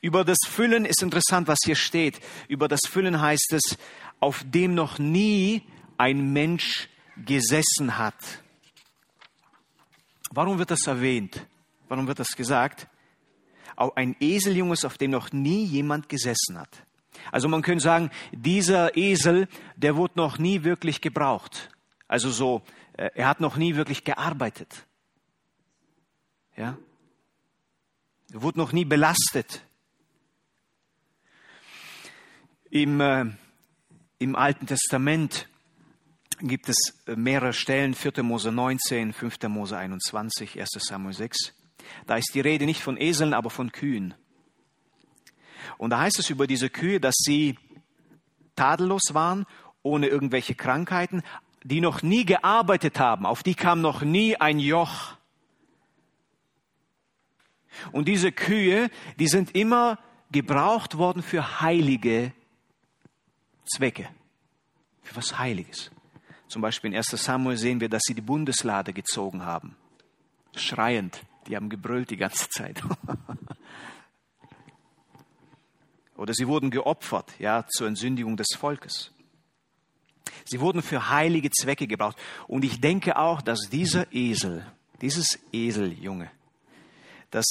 Über 0.00 0.24
das 0.24 0.38
Füllen 0.46 0.86
ist 0.86 1.02
interessant, 1.02 1.46
was 1.46 1.58
hier 1.62 1.76
steht. 1.76 2.20
Über 2.48 2.68
das 2.68 2.80
Füllen 2.88 3.20
heißt 3.20 3.52
es, 3.52 3.76
auf 4.18 4.42
dem 4.46 4.74
noch 4.74 4.98
nie 4.98 5.62
ein 5.98 6.32
Mensch 6.32 6.88
gesessen 7.18 7.98
hat. 7.98 8.14
Warum 10.30 10.58
wird 10.58 10.70
das 10.70 10.86
erwähnt? 10.86 11.46
Warum 11.88 12.06
wird 12.06 12.18
das 12.18 12.34
gesagt? 12.34 12.86
Auch 13.76 13.94
ein 13.96 14.16
Eseljunges, 14.20 14.86
auf 14.86 14.96
dem 14.96 15.10
noch 15.10 15.32
nie 15.32 15.64
jemand 15.64 16.08
gesessen 16.08 16.58
hat. 16.58 16.86
Also 17.32 17.48
man 17.48 17.62
könnte 17.62 17.82
sagen, 17.82 18.10
dieser 18.32 18.96
Esel, 18.96 19.48
der 19.76 19.96
wurde 19.96 20.14
noch 20.16 20.38
nie 20.38 20.64
wirklich 20.64 21.00
gebraucht. 21.00 21.70
Also 22.08 22.30
so, 22.30 22.62
äh, 22.94 23.10
er 23.14 23.28
hat 23.28 23.40
noch 23.40 23.56
nie 23.56 23.76
wirklich 23.76 24.04
gearbeitet. 24.04 24.86
Ja? 26.56 26.76
Er 28.32 28.42
wurde 28.42 28.58
noch 28.58 28.72
nie 28.72 28.84
belastet. 28.84 29.62
Im, 32.70 33.00
äh, 33.00 33.26
Im 34.18 34.36
Alten 34.36 34.66
Testament 34.66 35.48
gibt 36.40 36.68
es 36.68 36.76
mehrere 37.06 37.52
Stellen, 37.52 37.94
4. 37.94 38.22
Mose 38.22 38.52
19, 38.52 39.12
5. 39.12 39.48
Mose 39.48 39.76
21, 39.76 40.60
1. 40.60 40.68
Samuel 40.78 41.14
6. 41.14 41.54
Da 42.06 42.16
ist 42.16 42.34
die 42.34 42.40
Rede 42.40 42.66
nicht 42.66 42.82
von 42.82 42.96
Eseln, 42.96 43.34
aber 43.34 43.50
von 43.50 43.72
Kühen. 43.72 44.14
Und 45.78 45.90
da 45.90 46.00
heißt 46.00 46.18
es 46.18 46.30
über 46.30 46.46
diese 46.46 46.70
Kühe, 46.70 47.00
dass 47.00 47.14
sie 47.16 47.58
tadellos 48.56 49.12
waren, 49.14 49.46
ohne 49.82 50.08
irgendwelche 50.08 50.54
Krankheiten, 50.54 51.22
die 51.62 51.80
noch 51.80 52.02
nie 52.02 52.24
gearbeitet 52.24 52.98
haben, 52.98 53.26
auf 53.26 53.42
die 53.42 53.54
kam 53.54 53.80
noch 53.80 54.02
nie 54.02 54.36
ein 54.36 54.58
Joch. 54.58 55.16
Und 57.92 58.08
diese 58.08 58.32
Kühe, 58.32 58.90
die 59.18 59.28
sind 59.28 59.54
immer 59.54 59.98
gebraucht 60.30 60.98
worden 60.98 61.22
für 61.22 61.60
heilige 61.60 62.32
Zwecke, 63.64 64.08
für 65.02 65.16
was 65.16 65.38
Heiliges. 65.38 65.90
Zum 66.48 66.62
Beispiel 66.62 66.90
in 66.90 66.96
1 66.96 67.06
Samuel 67.10 67.56
sehen 67.56 67.80
wir, 67.80 67.88
dass 67.88 68.02
sie 68.04 68.14
die 68.14 68.20
Bundeslade 68.20 68.92
gezogen 68.92 69.44
haben. 69.44 69.76
Schreiend, 70.56 71.20
die 71.46 71.56
haben 71.56 71.68
gebrüllt 71.68 72.10
die 72.10 72.16
ganze 72.16 72.48
Zeit. 72.48 72.82
Oder 76.20 76.34
sie 76.34 76.46
wurden 76.46 76.70
geopfert, 76.70 77.32
ja, 77.38 77.66
zur 77.66 77.88
Entsündigung 77.88 78.36
des 78.36 78.48
Volkes. 78.56 79.10
Sie 80.44 80.60
wurden 80.60 80.82
für 80.82 81.08
heilige 81.08 81.50
Zwecke 81.50 81.86
gebraucht. 81.86 82.16
Und 82.46 82.64
ich 82.64 82.80
denke 82.80 83.16
auch, 83.16 83.40
dass 83.40 83.70
dieser 83.70 84.12
Esel, 84.12 84.66
dieses 85.00 85.38
Eseljunge, 85.52 86.30
dass 87.30 87.46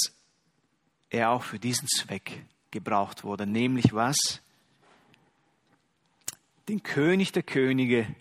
er 1.10 1.32
auch 1.32 1.44
für 1.44 1.58
diesen 1.58 1.88
Zweck 1.88 2.46
gebraucht 2.70 3.24
wurde. 3.24 3.48
Nämlich 3.48 3.94
was? 3.94 4.42
den 6.70 6.84
König 6.84 7.32
der 7.32 7.42
Könige 7.42 8.16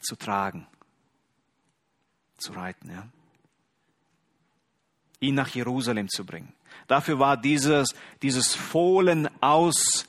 zu 0.00 0.16
tragen, 0.16 0.66
zu 2.36 2.52
reiten, 2.52 2.90
ja. 2.90 3.08
ihn 5.20 5.34
nach 5.34 5.48
Jerusalem 5.48 6.08
zu 6.10 6.26
bringen. 6.26 6.52
Dafür 6.86 7.18
war 7.18 7.36
dieses, 7.36 7.88
dieses 8.22 8.54
Fohlen 8.54 9.28
auserkoren. 9.40 10.06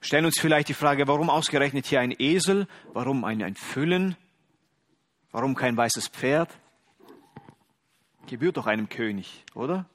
Stellen 0.00 0.24
uns 0.24 0.38
vielleicht 0.38 0.68
die 0.68 0.74
Frage, 0.74 1.08
warum 1.08 1.30
ausgerechnet 1.30 1.86
hier 1.86 2.00
ein 2.00 2.14
Esel, 2.16 2.68
warum 2.92 3.24
ein, 3.24 3.42
ein 3.42 3.56
Füllen, 3.56 4.16
warum 5.32 5.56
kein 5.56 5.76
weißes 5.76 6.08
Pferd? 6.08 6.50
Gebührt 8.26 8.56
doch 8.56 8.66
einem 8.66 8.88
König, 8.88 9.44
oder? 9.54 9.86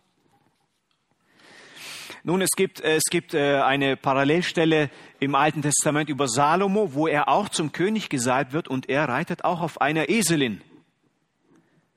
Nun, 2.24 2.42
es 2.42 2.52
gibt, 2.56 2.82
es 2.82 3.04
gibt 3.10 3.34
äh, 3.34 3.62
eine 3.62 3.98
Parallelstelle 3.98 4.90
im 5.20 5.34
Alten 5.34 5.62
Testament 5.62 6.10
über 6.10 6.28
Salomo, 6.28 6.94
wo 6.94 7.08
er 7.08 7.28
auch 7.30 7.50
zum 7.50 7.72
König 7.72 8.10
gesalbt 8.10 8.54
wird 8.54 8.68
und 8.68 8.90
er 8.90 9.10
reitet 9.10 9.44
auch 9.44 9.62
auf 9.62 9.82
einer 9.82 10.10
Eselin. 10.10 10.62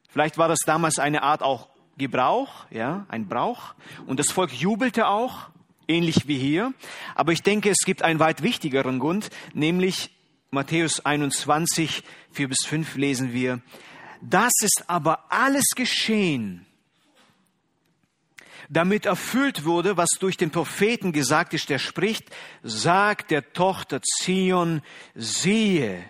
Vielleicht 0.08 0.38
war 0.38 0.48
das 0.48 0.60
damals 0.60 0.98
eine 0.98 1.22
Art 1.22 1.42
auch 1.42 1.68
Gebrauch, 1.98 2.66
ja, 2.70 3.04
ein 3.08 3.28
Brauch. 3.28 3.74
Und 4.06 4.18
das 4.18 4.30
Volk 4.30 4.52
jubelte 4.52 5.08
auch, 5.08 5.50
ähnlich 5.88 6.26
wie 6.26 6.38
hier. 6.38 6.72
Aber 7.14 7.32
ich 7.32 7.42
denke, 7.42 7.70
es 7.70 7.84
gibt 7.84 8.02
einen 8.02 8.20
weit 8.20 8.42
wichtigeren 8.42 8.98
Grund, 8.98 9.30
nämlich 9.52 10.10
Matthäus 10.50 11.04
21, 11.04 12.02
4 12.32 12.48
bis 12.48 12.64
5 12.64 12.96
lesen 12.96 13.32
wir, 13.32 13.60
das 14.22 14.52
ist 14.62 14.84
aber 14.86 15.30
alles 15.30 15.64
geschehen, 15.74 16.64
damit 18.68 19.06
erfüllt 19.06 19.64
wurde, 19.64 19.96
was 19.96 20.10
durch 20.18 20.36
den 20.36 20.50
Propheten 20.50 21.12
gesagt 21.12 21.54
ist, 21.54 21.68
der 21.68 21.78
spricht, 21.78 22.30
sagt 22.62 23.30
der 23.30 23.52
Tochter 23.52 24.00
Zion, 24.02 24.82
siehe, 25.14 26.04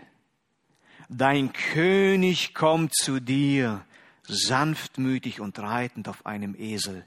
dein 1.08 1.52
König 1.52 2.54
kommt 2.54 2.94
zu 2.94 3.20
dir, 3.20 3.84
sanftmütig 4.22 5.40
und 5.40 5.58
reitend 5.58 6.08
auf 6.08 6.26
einem 6.26 6.54
Esel, 6.58 7.04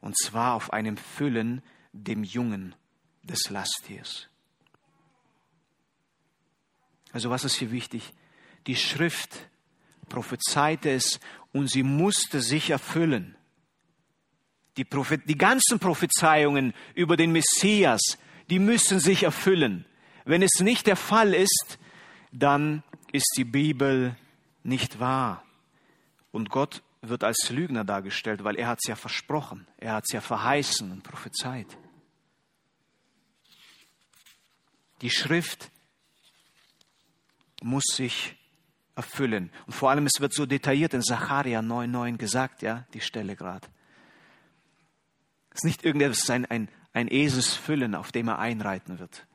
und 0.00 0.16
zwar 0.16 0.54
auf 0.54 0.72
einem 0.72 0.96
Füllen, 0.96 1.62
dem 1.92 2.24
Jungen 2.24 2.74
des 3.22 3.50
Lasttiers. 3.50 4.28
Also 7.12 7.30
was 7.30 7.44
ist 7.44 7.56
hier 7.56 7.70
wichtig? 7.70 8.12
Die 8.66 8.76
Schrift 8.76 9.48
prophezeite 10.08 10.90
es 10.90 11.20
und 11.52 11.70
sie 11.70 11.82
musste 11.82 12.40
sich 12.40 12.70
erfüllen. 12.70 13.37
Die, 14.78 14.84
Prophet 14.84 15.28
die 15.28 15.36
ganzen 15.36 15.78
Prophezeiungen 15.78 16.72
über 16.94 17.16
den 17.16 17.32
Messias, 17.32 18.00
die 18.48 18.58
müssen 18.58 19.00
sich 19.00 19.24
erfüllen. 19.24 19.84
Wenn 20.24 20.40
es 20.40 20.60
nicht 20.60 20.86
der 20.86 20.96
Fall 20.96 21.34
ist, 21.34 21.78
dann 22.32 22.82
ist 23.12 23.34
die 23.36 23.44
Bibel 23.44 24.16
nicht 24.62 25.00
wahr. 25.00 25.44
Und 26.30 26.50
Gott 26.50 26.82
wird 27.00 27.24
als 27.24 27.50
Lügner 27.50 27.84
dargestellt, 27.84 28.44
weil 28.44 28.56
er 28.56 28.68
hat 28.68 28.78
es 28.82 28.88
ja 28.88 28.96
versprochen, 28.96 29.66
er 29.78 29.94
hat 29.94 30.04
es 30.06 30.12
ja 30.12 30.20
verheißen 30.20 30.90
und 30.90 31.02
prophezeit. 31.02 31.66
Die 35.00 35.10
Schrift 35.10 35.70
muss 37.62 37.84
sich 37.84 38.36
erfüllen. 38.94 39.50
Und 39.66 39.72
vor 39.72 39.90
allem, 39.90 40.06
es 40.06 40.20
wird 40.20 40.34
so 40.34 40.44
detailliert 40.44 40.92
in 40.92 41.02
Zacharia 41.02 41.60
9,9 41.60 42.16
gesagt, 42.16 42.62
ja, 42.62 42.84
die 42.94 43.00
Stelle 43.00 43.36
gerade. 43.36 43.68
Ist 45.58 45.64
nicht 45.64 45.84
irgendetwas, 45.84 46.30
ein, 46.30 46.46
ein, 46.46 46.68
ein 46.92 47.08
Eselsfüllen, 47.08 47.96
auf 47.96 48.12
dem 48.12 48.28
er 48.28 48.38
einreiten 48.38 49.00
wird. 49.00 49.26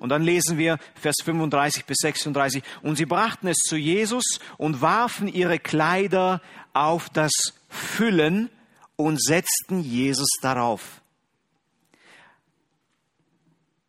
Und 0.00 0.08
dann 0.08 0.22
lesen 0.22 0.58
wir 0.58 0.80
Vers 0.96 1.14
35 1.22 1.84
bis 1.84 1.98
36. 1.98 2.64
Und 2.82 2.96
sie 2.96 3.06
brachten 3.06 3.46
es 3.46 3.58
zu 3.58 3.76
Jesus 3.76 4.40
und 4.58 4.80
warfen 4.80 5.28
ihre 5.28 5.60
Kleider 5.60 6.42
auf 6.72 7.08
das 7.10 7.30
Füllen 7.68 8.50
und 8.96 9.22
setzten 9.22 9.78
Jesus 9.78 10.30
darauf. 10.42 11.00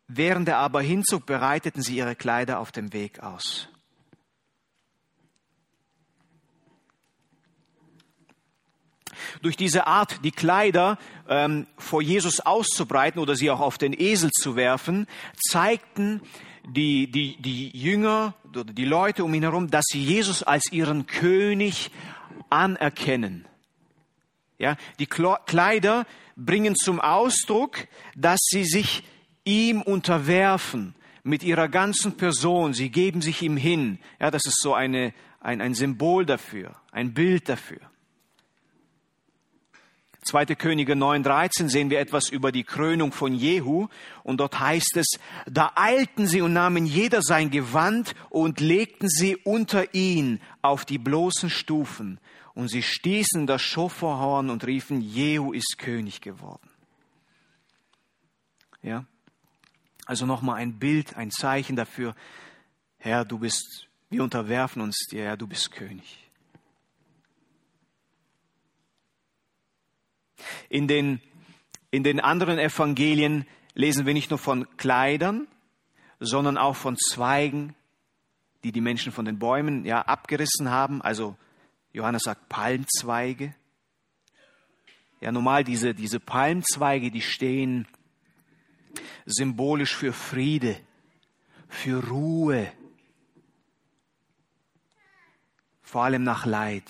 Während 0.06 0.48
er 0.48 0.58
aber 0.58 0.80
hinzog, 0.80 1.26
bereiteten 1.26 1.82
sie 1.82 1.96
ihre 1.96 2.14
Kleider 2.14 2.60
auf 2.60 2.70
dem 2.70 2.92
Weg 2.92 3.18
aus. 3.18 3.68
Durch 9.42 9.56
diese 9.56 9.86
Art, 9.86 10.24
die 10.24 10.32
Kleider 10.32 10.98
ähm, 11.28 11.66
vor 11.76 12.02
Jesus 12.02 12.40
auszubreiten 12.40 13.20
oder 13.20 13.36
sie 13.36 13.50
auch 13.50 13.60
auf 13.60 13.78
den 13.78 13.92
Esel 13.98 14.30
zu 14.30 14.56
werfen, 14.56 15.06
zeigten 15.36 16.20
die, 16.66 17.10
die, 17.10 17.36
die 17.40 17.70
Jünger 17.76 18.34
oder 18.48 18.64
die 18.64 18.84
Leute 18.84 19.24
um 19.24 19.32
ihn 19.34 19.42
herum, 19.42 19.70
dass 19.70 19.84
sie 19.88 20.02
Jesus 20.02 20.42
als 20.42 20.72
ihren 20.72 21.06
König 21.06 21.90
anerkennen. 22.50 23.46
Ja, 24.58 24.76
die 24.98 25.06
Kleider 25.06 26.06
bringen 26.34 26.74
zum 26.76 27.00
Ausdruck, 27.00 27.86
dass 28.14 28.40
sie 28.42 28.64
sich 28.64 29.02
ihm 29.44 29.82
unterwerfen 29.82 30.94
mit 31.22 31.42
ihrer 31.42 31.68
ganzen 31.68 32.16
Person. 32.16 32.72
Sie 32.72 32.90
geben 32.90 33.20
sich 33.20 33.42
ihm 33.42 33.56
hin. 33.56 33.98
Ja, 34.18 34.30
das 34.30 34.46
ist 34.46 34.60
so 34.60 34.74
eine, 34.74 35.12
ein, 35.40 35.60
ein 35.60 35.74
Symbol 35.74 36.24
dafür, 36.24 36.74
ein 36.90 37.12
Bild 37.14 37.48
dafür. 37.48 37.80
2. 40.26 40.46
Könige 40.56 40.94
9.13 40.94 41.68
sehen 41.68 41.90
wir 41.90 42.00
etwas 42.00 42.28
über 42.28 42.52
die 42.52 42.64
Krönung 42.64 43.12
von 43.12 43.32
Jehu 43.32 43.88
und 44.22 44.38
dort 44.38 44.58
heißt 44.58 44.96
es, 44.96 45.18
da 45.46 45.72
eilten 45.76 46.26
sie 46.26 46.40
und 46.40 46.52
nahmen 46.52 46.84
jeder 46.84 47.22
sein 47.22 47.50
Gewand 47.50 48.14
und 48.28 48.60
legten 48.60 49.08
sie 49.08 49.36
unter 49.36 49.94
ihn 49.94 50.40
auf 50.62 50.84
die 50.84 50.98
bloßen 50.98 51.48
Stufen 51.48 52.18
und 52.54 52.68
sie 52.68 52.82
stießen 52.82 53.46
das 53.46 53.62
Schoferhorn 53.62 54.50
und 54.50 54.66
riefen, 54.66 55.00
Jehu 55.00 55.52
ist 55.52 55.76
König 55.78 56.20
geworden. 56.20 56.70
Ja? 58.82 59.04
Also 60.06 60.26
nochmal 60.26 60.56
ein 60.56 60.78
Bild, 60.78 61.16
ein 61.16 61.30
Zeichen 61.30 61.76
dafür, 61.76 62.14
Herr, 62.98 63.24
du 63.24 63.38
bist, 63.38 63.88
wir 64.08 64.22
unterwerfen 64.22 64.82
uns 64.82 65.06
dir, 65.10 65.24
Herr, 65.24 65.36
du 65.36 65.46
bist 65.46 65.70
König. 65.70 66.25
In 70.68 70.88
den, 70.88 71.20
in 71.90 72.02
den 72.02 72.20
anderen 72.20 72.58
Evangelien 72.58 73.46
lesen 73.74 74.06
wir 74.06 74.14
nicht 74.14 74.30
nur 74.30 74.38
von 74.38 74.66
Kleidern, 74.76 75.46
sondern 76.18 76.58
auch 76.58 76.76
von 76.76 76.96
Zweigen, 76.96 77.74
die 78.64 78.72
die 78.72 78.80
Menschen 78.80 79.12
von 79.12 79.24
den 79.24 79.38
Bäumen 79.38 79.84
ja 79.84 80.02
abgerissen 80.02 80.70
haben. 80.70 81.02
Also 81.02 81.36
Johannes 81.92 82.22
sagt 82.24 82.48
Palmzweige. 82.48 83.54
Ja, 85.20 85.32
normal 85.32 85.64
diese, 85.64 85.94
diese 85.94 86.20
Palmzweige, 86.20 87.10
die 87.10 87.22
stehen 87.22 87.86
symbolisch 89.24 89.94
für 89.94 90.12
Friede, 90.12 90.76
für 91.68 92.06
Ruhe, 92.06 92.70
vor 95.82 96.04
allem 96.04 96.22
nach 96.22 96.44
Leid. 96.44 96.84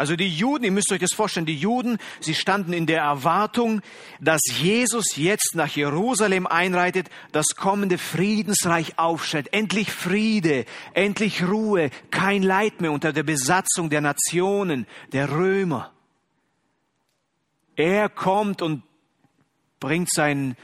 Also 0.00 0.16
die 0.16 0.34
Juden, 0.34 0.64
ihr 0.64 0.72
müsst 0.72 0.90
euch 0.92 1.00
das 1.00 1.12
vorstellen, 1.12 1.44
die 1.44 1.58
Juden, 1.58 1.98
sie 2.20 2.34
standen 2.34 2.72
in 2.72 2.86
der 2.86 3.02
Erwartung, 3.02 3.82
dass 4.18 4.40
Jesus 4.46 5.14
jetzt 5.16 5.54
nach 5.54 5.68
Jerusalem 5.76 6.46
einreitet, 6.46 7.10
das 7.32 7.48
kommende 7.54 7.98
Friedensreich 7.98 8.98
aufstellt. 8.98 9.52
Endlich 9.52 9.92
Friede, 9.92 10.64
endlich 10.94 11.46
Ruhe, 11.46 11.90
kein 12.10 12.42
Leid 12.42 12.80
mehr 12.80 12.92
unter 12.92 13.12
der 13.12 13.24
Besatzung 13.24 13.90
der 13.90 14.00
Nationen, 14.00 14.86
der 15.12 15.32
Römer. 15.32 15.92
Er 17.76 18.08
kommt 18.08 18.62
und 18.62 18.82
bringt 19.80 20.10
sein, 20.10 20.56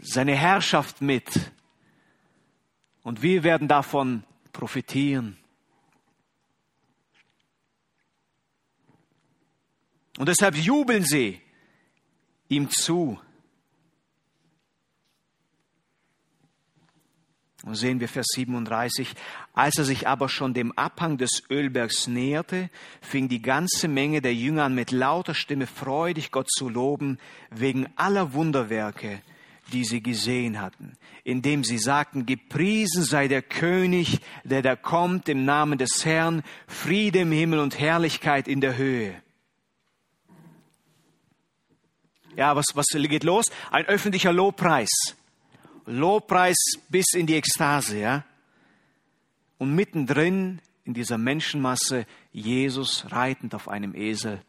seine 0.00 0.34
Herrschaft 0.34 1.02
mit. 1.02 1.28
Und 3.02 3.20
wir 3.20 3.42
werden 3.42 3.68
davon 3.68 4.24
profitieren. 4.54 5.36
Und 10.20 10.28
deshalb 10.28 10.54
jubeln 10.54 11.02
sie 11.02 11.40
ihm 12.50 12.68
zu. 12.68 13.18
Und 17.64 17.74
sehen 17.74 18.00
wir 18.00 18.08
Vers 18.08 18.26
37. 18.34 19.14
Als 19.54 19.78
er 19.78 19.84
sich 19.84 20.06
aber 20.06 20.28
schon 20.28 20.52
dem 20.52 20.76
Abhang 20.76 21.16
des 21.16 21.44
Ölbergs 21.48 22.06
näherte, 22.06 22.68
fing 23.00 23.30
die 23.30 23.40
ganze 23.40 23.88
Menge 23.88 24.20
der 24.20 24.34
Jünger 24.34 24.64
an, 24.64 24.74
mit 24.74 24.90
lauter 24.90 25.32
Stimme 25.32 25.66
freudig 25.66 26.32
Gott 26.32 26.50
zu 26.50 26.68
loben, 26.68 27.16
wegen 27.50 27.88
aller 27.96 28.34
Wunderwerke, 28.34 29.22
die 29.72 29.84
sie 29.84 30.02
gesehen 30.02 30.60
hatten, 30.60 30.98
indem 31.24 31.64
sie 31.64 31.78
sagten, 31.78 32.26
gepriesen 32.26 33.04
sei 33.04 33.26
der 33.26 33.40
König, 33.40 34.20
der 34.44 34.60
da 34.60 34.76
kommt 34.76 35.30
im 35.30 35.46
Namen 35.46 35.78
des 35.78 36.04
Herrn, 36.04 36.42
Friede 36.66 37.20
im 37.20 37.32
Himmel 37.32 37.60
und 37.60 37.78
Herrlichkeit 37.78 38.48
in 38.48 38.60
der 38.60 38.76
Höhe. 38.76 39.22
Ja, 42.36 42.56
was, 42.56 42.66
was 42.74 42.86
geht 42.92 43.24
los? 43.24 43.46
Ein 43.70 43.86
öffentlicher 43.86 44.32
Lobpreis. 44.32 44.90
Lobpreis 45.86 46.56
bis 46.88 47.12
in 47.14 47.26
die 47.26 47.34
Ekstase, 47.34 47.98
ja. 47.98 48.24
Und 49.58 49.74
mittendrin 49.74 50.60
in 50.84 50.94
dieser 50.94 51.18
Menschenmasse 51.18 52.06
Jesus 52.32 53.10
reitend 53.10 53.54
auf 53.54 53.68
einem 53.68 53.94
Esel 53.94 54.40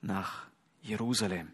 nach 0.00 0.46
Jerusalem 0.82 1.52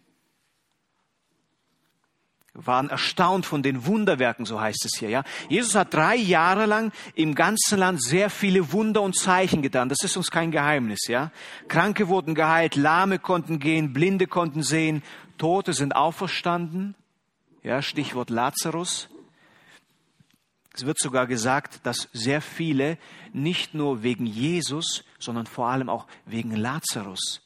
waren 2.56 2.88
erstaunt 2.88 3.44
von 3.44 3.62
den 3.62 3.86
Wunderwerken, 3.86 4.46
so 4.46 4.60
heißt 4.60 4.84
es 4.86 4.98
hier, 4.98 5.10
ja. 5.10 5.24
Jesus 5.48 5.74
hat 5.74 5.92
drei 5.92 6.16
Jahre 6.16 6.66
lang 6.66 6.92
im 7.14 7.34
ganzen 7.34 7.78
Land 7.78 8.02
sehr 8.02 8.30
viele 8.30 8.72
Wunder 8.72 9.02
und 9.02 9.16
Zeichen 9.16 9.62
getan. 9.62 9.88
Das 9.88 10.02
ist 10.02 10.16
uns 10.16 10.30
kein 10.30 10.50
Geheimnis, 10.50 11.06
ja. 11.08 11.30
Kranke 11.68 12.08
wurden 12.08 12.34
geheilt, 12.34 12.76
Lahme 12.76 13.18
konnten 13.18 13.58
gehen, 13.58 13.92
Blinde 13.92 14.26
konnten 14.26 14.62
sehen, 14.62 15.02
Tote 15.38 15.72
sind 15.72 15.94
auferstanden. 15.94 16.94
Ja, 17.62 17.82
Stichwort 17.82 18.30
Lazarus. 18.30 19.08
Es 20.72 20.86
wird 20.86 20.98
sogar 20.98 21.26
gesagt, 21.26 21.80
dass 21.84 22.08
sehr 22.12 22.40
viele 22.40 22.98
nicht 23.32 23.74
nur 23.74 24.02
wegen 24.02 24.26
Jesus, 24.26 25.04
sondern 25.18 25.46
vor 25.46 25.68
allem 25.68 25.88
auch 25.88 26.06
wegen 26.26 26.54
Lazarus 26.54 27.42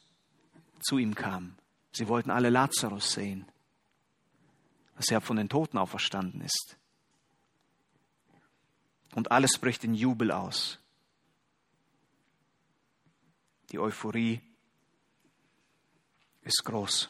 zu 0.81 0.97
ihm 0.97 1.15
kamen. 1.15 1.55
Sie 1.91 2.07
wollten 2.07 2.29
alle 2.29 2.49
Lazarus 2.49 3.13
sehen 3.13 3.45
dass 5.01 5.09
er 5.09 5.19
von 5.19 5.35
den 5.35 5.49
Toten 5.49 5.79
auferstanden 5.79 6.41
ist. 6.41 6.77
Und 9.15 9.31
alles 9.31 9.57
bricht 9.57 9.83
in 9.83 9.95
Jubel 9.95 10.31
aus. 10.31 10.77
Die 13.71 13.79
Euphorie 13.79 14.41
ist 16.43 16.63
groß. 16.65 17.09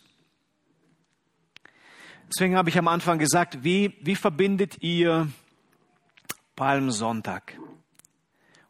Deswegen 2.30 2.56
habe 2.56 2.70
ich 2.70 2.78
am 2.78 2.88
Anfang 2.88 3.20
gesagt, 3.20 3.62
wie, 3.62 3.98
wie 4.02 4.16
verbindet 4.16 4.82
ihr 4.82 5.28
Palmsonntag? 6.56 7.60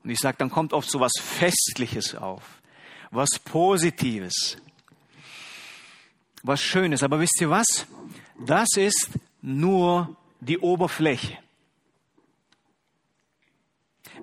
Und 0.03 0.09
ich 0.09 0.17
sage, 0.17 0.37
dann 0.39 0.49
kommt 0.49 0.73
oft 0.73 0.89
so 0.89 0.99
was 0.99 1.11
Festliches 1.21 2.15
auf, 2.15 2.59
was 3.11 3.37
Positives, 3.37 4.57
was 6.41 6.59
Schönes. 6.59 7.03
Aber 7.03 7.19
wisst 7.19 7.39
ihr 7.39 7.51
was? 7.51 7.85
Das 8.45 8.69
ist 8.75 9.09
nur 9.41 10.15
die 10.39 10.57
Oberfläche. 10.57 11.37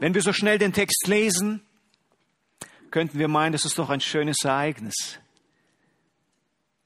Wenn 0.01 0.15
wir 0.15 0.23
so 0.23 0.33
schnell 0.33 0.59
den 0.59 0.73
Text 0.73 1.07
lesen, 1.07 1.63
könnten 2.91 3.19
wir 3.19 3.29
meinen, 3.29 3.53
das 3.53 3.65
ist 3.65 3.79
doch 3.79 3.91
ein 3.91 4.01
schönes 4.01 4.45
Ereignis. 4.45 5.19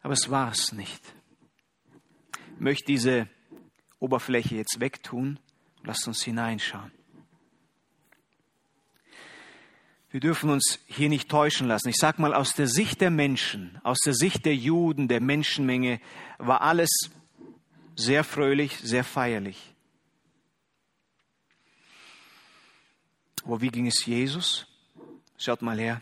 Aber 0.02 0.14
es 0.14 0.30
war 0.30 0.50
es 0.50 0.72
nicht. 0.72 1.02
Ich 2.54 2.60
möchte 2.60 2.84
diese 2.86 3.28
Oberfläche 3.98 4.56
jetzt 4.56 4.80
wegtun. 4.80 5.38
Lasst 5.84 6.06
uns 6.06 6.22
hineinschauen. 6.22 6.92
Wir 10.10 10.20
dürfen 10.20 10.50
uns 10.50 10.78
hier 10.86 11.08
nicht 11.08 11.30
täuschen 11.30 11.68
lassen. 11.68 11.88
Ich 11.88 11.96
sage 11.96 12.20
mal, 12.20 12.34
aus 12.34 12.54
der 12.54 12.66
Sicht 12.66 13.00
der 13.00 13.10
Menschen, 13.10 13.80
aus 13.82 13.98
der 14.04 14.12
Sicht 14.12 14.44
der 14.44 14.54
Juden, 14.54 15.08
der 15.08 15.22
Menschenmenge, 15.22 16.00
war 16.38 16.60
alles 16.60 16.90
sehr 17.94 18.24
fröhlich, 18.24 18.78
sehr 18.78 19.04
feierlich. 19.04 19.74
Aber 23.44 23.60
wie 23.60 23.68
ging 23.68 23.86
es 23.86 24.06
Jesus? 24.06 24.66
Schaut 25.36 25.62
mal 25.62 25.78
her. 25.78 26.00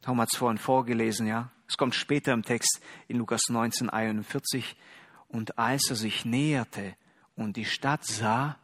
Tom 0.00 0.20
hat 0.20 0.30
es 0.32 0.38
vorhin 0.38 0.58
vorgelesen, 0.58 1.26
ja. 1.26 1.50
Es 1.68 1.76
kommt 1.76 1.94
später 1.94 2.32
im 2.32 2.42
Text 2.42 2.80
in 3.08 3.18
Lukas 3.18 3.42
19, 3.48 3.88
41. 3.88 4.76
Und 5.28 5.58
als 5.58 5.88
er 5.88 5.96
sich 5.96 6.24
näherte 6.24 6.96
und 7.36 7.56
die 7.56 7.64
Stadt 7.64 8.04
sah, 8.04 8.58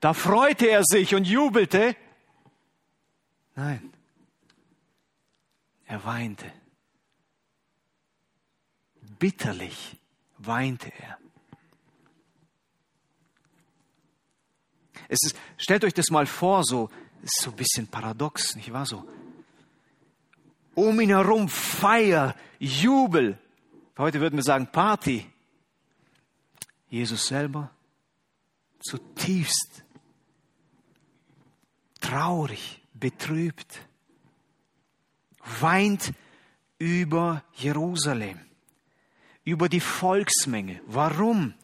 da 0.00 0.14
freute 0.14 0.68
er 0.68 0.82
sich 0.84 1.14
und 1.14 1.26
jubelte. 1.26 1.94
Nein, 3.54 3.92
er 5.84 6.04
weinte. 6.04 6.52
Bitterlich 9.18 9.99
weinte 10.40 10.92
er. 10.98 11.18
Es 15.08 15.18
ist, 15.24 15.36
stellt 15.56 15.84
euch 15.84 15.94
das 15.94 16.10
mal 16.10 16.26
vor, 16.26 16.64
so, 16.64 16.88
ist 17.22 17.40
so 17.40 17.50
ein 17.50 17.56
bisschen 17.56 17.86
paradox, 17.86 18.54
nicht 18.54 18.72
wahr? 18.72 18.86
So, 18.86 19.06
um 20.74 21.00
ihn 21.00 21.10
herum 21.10 21.48
Feier, 21.48 22.36
Jubel. 22.58 23.38
Heute 23.98 24.20
würden 24.20 24.36
wir 24.36 24.44
sagen 24.44 24.68
Party. 24.70 25.26
Jesus 26.88 27.26
selber 27.26 27.70
zutiefst 28.80 29.84
traurig, 32.00 32.80
betrübt, 32.94 33.80
weint 35.60 36.12
über 36.78 37.44
Jerusalem 37.54 38.49
über 39.50 39.68
die 39.68 39.80
Volksmenge. 39.80 40.80
Warum? 40.86 41.54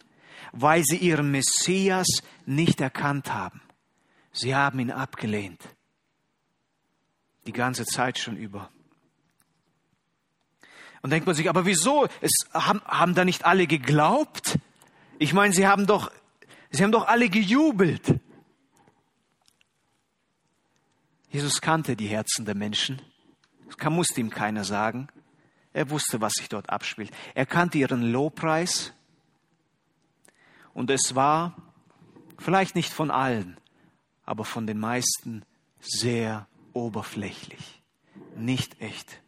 Weil 0.53 0.83
sie 0.85 0.97
ihren 0.97 1.31
Messias 1.31 2.07
nicht 2.45 2.81
erkannt 2.81 3.33
haben. 3.33 3.61
Sie 4.33 4.55
haben 4.55 4.79
ihn 4.81 4.91
abgelehnt. 4.91 5.63
Die 7.47 7.53
ganze 7.53 7.87
Zeit 7.87 8.19
schon 8.19 8.37
über. 8.37 8.71
Und 11.03 11.11
denkt 11.11 11.27
man 11.27 11.37
sich, 11.37 11.49
aber 11.49 11.65
wieso? 11.65 12.09
Es 12.21 12.33
haben, 12.53 12.83
haben 12.85 13.15
da 13.15 13.25
nicht 13.25 13.45
alle 13.45 13.67
geglaubt? 13.67 14.59
Ich 15.19 15.33
meine, 15.33 15.55
sie 15.55 15.67
haben 15.67 15.87
doch, 15.87 16.11
sie 16.71 16.83
haben 16.83 16.93
doch 16.93 17.07
alle 17.07 17.29
gejubelt. 17.29 18.19
Jesus 21.31 21.61
kannte 21.61 21.97
die 21.97 22.09
Herzen 22.09 22.45
der 22.45 22.55
Menschen. 22.55 23.01
Das 23.79 23.91
musste 23.91 24.21
ihm 24.21 24.31
keiner 24.31 24.65
sagen. 24.65 25.09
Er 25.77 25.91
wusste, 25.91 26.23
was 26.23 26.33
sich 26.33 26.49
dort 26.49 26.71
abspielt. 26.71 27.11
Er 27.35 27.45
kannte 27.45 27.77
ihren 27.77 28.01
Lobpreis. 28.01 28.95
Und 30.73 30.91
es 30.91 31.15
war 31.15 31.55
vielleicht 32.39 32.75
nicht 32.75 32.95
von 32.95 33.11
allen, 33.11 33.61
aber 34.25 34.47
von 34.47 34.67
den 34.67 34.79
meisten 34.79 35.43
sehr 35.79 36.49
oberflächlich, 36.73 37.83
nicht 38.37 38.81
echt. 38.81 39.21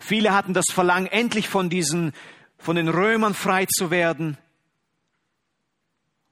Viele 0.00 0.32
hatten 0.32 0.54
das 0.54 0.64
Verlangen, 0.70 1.08
endlich 1.08 1.50
von 1.50 1.68
diesen, 1.68 2.14
von 2.56 2.76
den 2.76 2.88
Römern 2.88 3.34
frei 3.34 3.66
zu 3.66 3.90
werden 3.90 4.38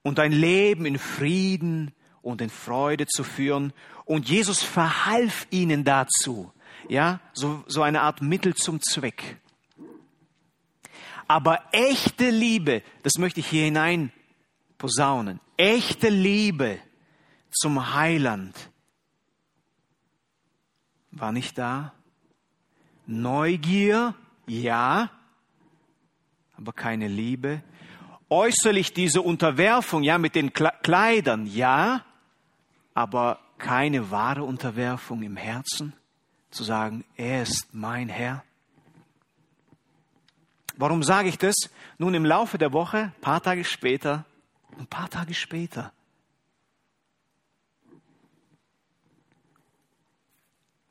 und 0.01 0.19
ein 0.19 0.31
Leben 0.31 0.87
in 0.87 0.97
Frieden 0.97 1.93
und 2.23 2.41
in 2.41 2.49
Freude 2.49 3.05
zu 3.05 3.23
führen. 3.23 3.73
Und 4.05 4.27
Jesus 4.27 4.63
verhalf 4.63 5.45
ihnen 5.51 5.83
dazu. 5.83 6.51
Ja, 6.89 7.19
so, 7.33 7.63
so 7.67 7.81
eine 7.81 8.01
Art 8.01 8.21
Mittel 8.21 8.55
zum 8.55 8.81
Zweck. 8.81 9.37
Aber 11.27 11.63
echte 11.71 12.29
Liebe, 12.29 12.83
das 13.03 13.13
möchte 13.17 13.39
ich 13.39 13.47
hier 13.47 13.65
hinein 13.65 14.11
posaunen, 14.77 15.39
echte 15.57 16.09
Liebe 16.09 16.79
zum 17.51 17.93
Heiland 17.93 18.55
war 21.11 21.31
nicht 21.31 21.57
da. 21.57 21.93
Neugier, 23.05 24.15
ja, 24.47 25.09
aber 26.57 26.73
keine 26.73 27.07
Liebe. 27.07 27.61
Äußerlich 28.29 28.93
diese 28.93 29.21
Unterwerfung, 29.21 30.03
ja, 30.03 30.17
mit 30.17 30.35
den 30.35 30.53
Kleidern, 30.53 31.45
ja, 31.45 32.03
aber 32.93 33.39
keine 33.57 34.11
wahre 34.11 34.43
Unterwerfung 34.43 35.21
im 35.21 35.37
Herzen, 35.37 35.93
zu 36.53 36.63
sagen, 36.63 37.03
er 37.15 37.43
ist 37.43 37.73
mein 37.73 38.09
Herr. 38.09 38.43
Warum 40.75 41.03
sage 41.03 41.29
ich 41.29 41.37
das? 41.37 41.55
Nun, 41.97 42.13
im 42.13 42.25
Laufe 42.25 42.57
der 42.57 42.73
Woche, 42.73 42.97
ein 42.97 43.21
paar 43.21 43.41
Tage 43.41 43.63
später, 43.63 44.25
ein 44.77 44.87
paar 44.87 45.09
Tage 45.09 45.33
später, 45.33 45.91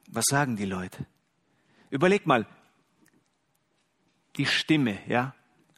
was 0.08 0.24
sagen 0.26 0.56
die 0.56 0.66
Leute? 0.66 1.06
Überleg 1.90 2.26
mal, 2.26 2.46
die 4.36 4.46
Stimme, 4.46 4.98
ja, 5.08 5.34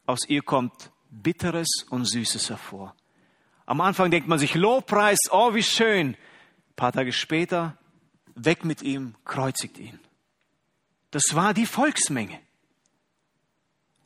aus 0.07 0.29
ihr 0.29 0.43
kommt 0.43 0.91
Bitteres 1.11 1.87
und 1.91 2.05
Süßes 2.05 2.51
hervor. 2.51 2.95
Am 3.67 3.81
Anfang 3.81 4.11
denkt 4.11 4.29
man 4.29 4.39
sich 4.39 4.55
Lobpreis, 4.55 5.19
oh 5.31 5.55
wie 5.55 5.63
schön. 5.63 6.09
Ein 6.09 6.75
paar 6.77 6.93
Tage 6.93 7.13
später, 7.13 7.79
weg 8.35 8.65
mit 8.65 8.83
ihm, 8.83 9.15
kreuzigt 9.25 9.79
ihn. 9.79 9.99
Das 11.11 11.35
war 11.35 11.55
die 11.55 11.67
Volksmenge 11.67 12.41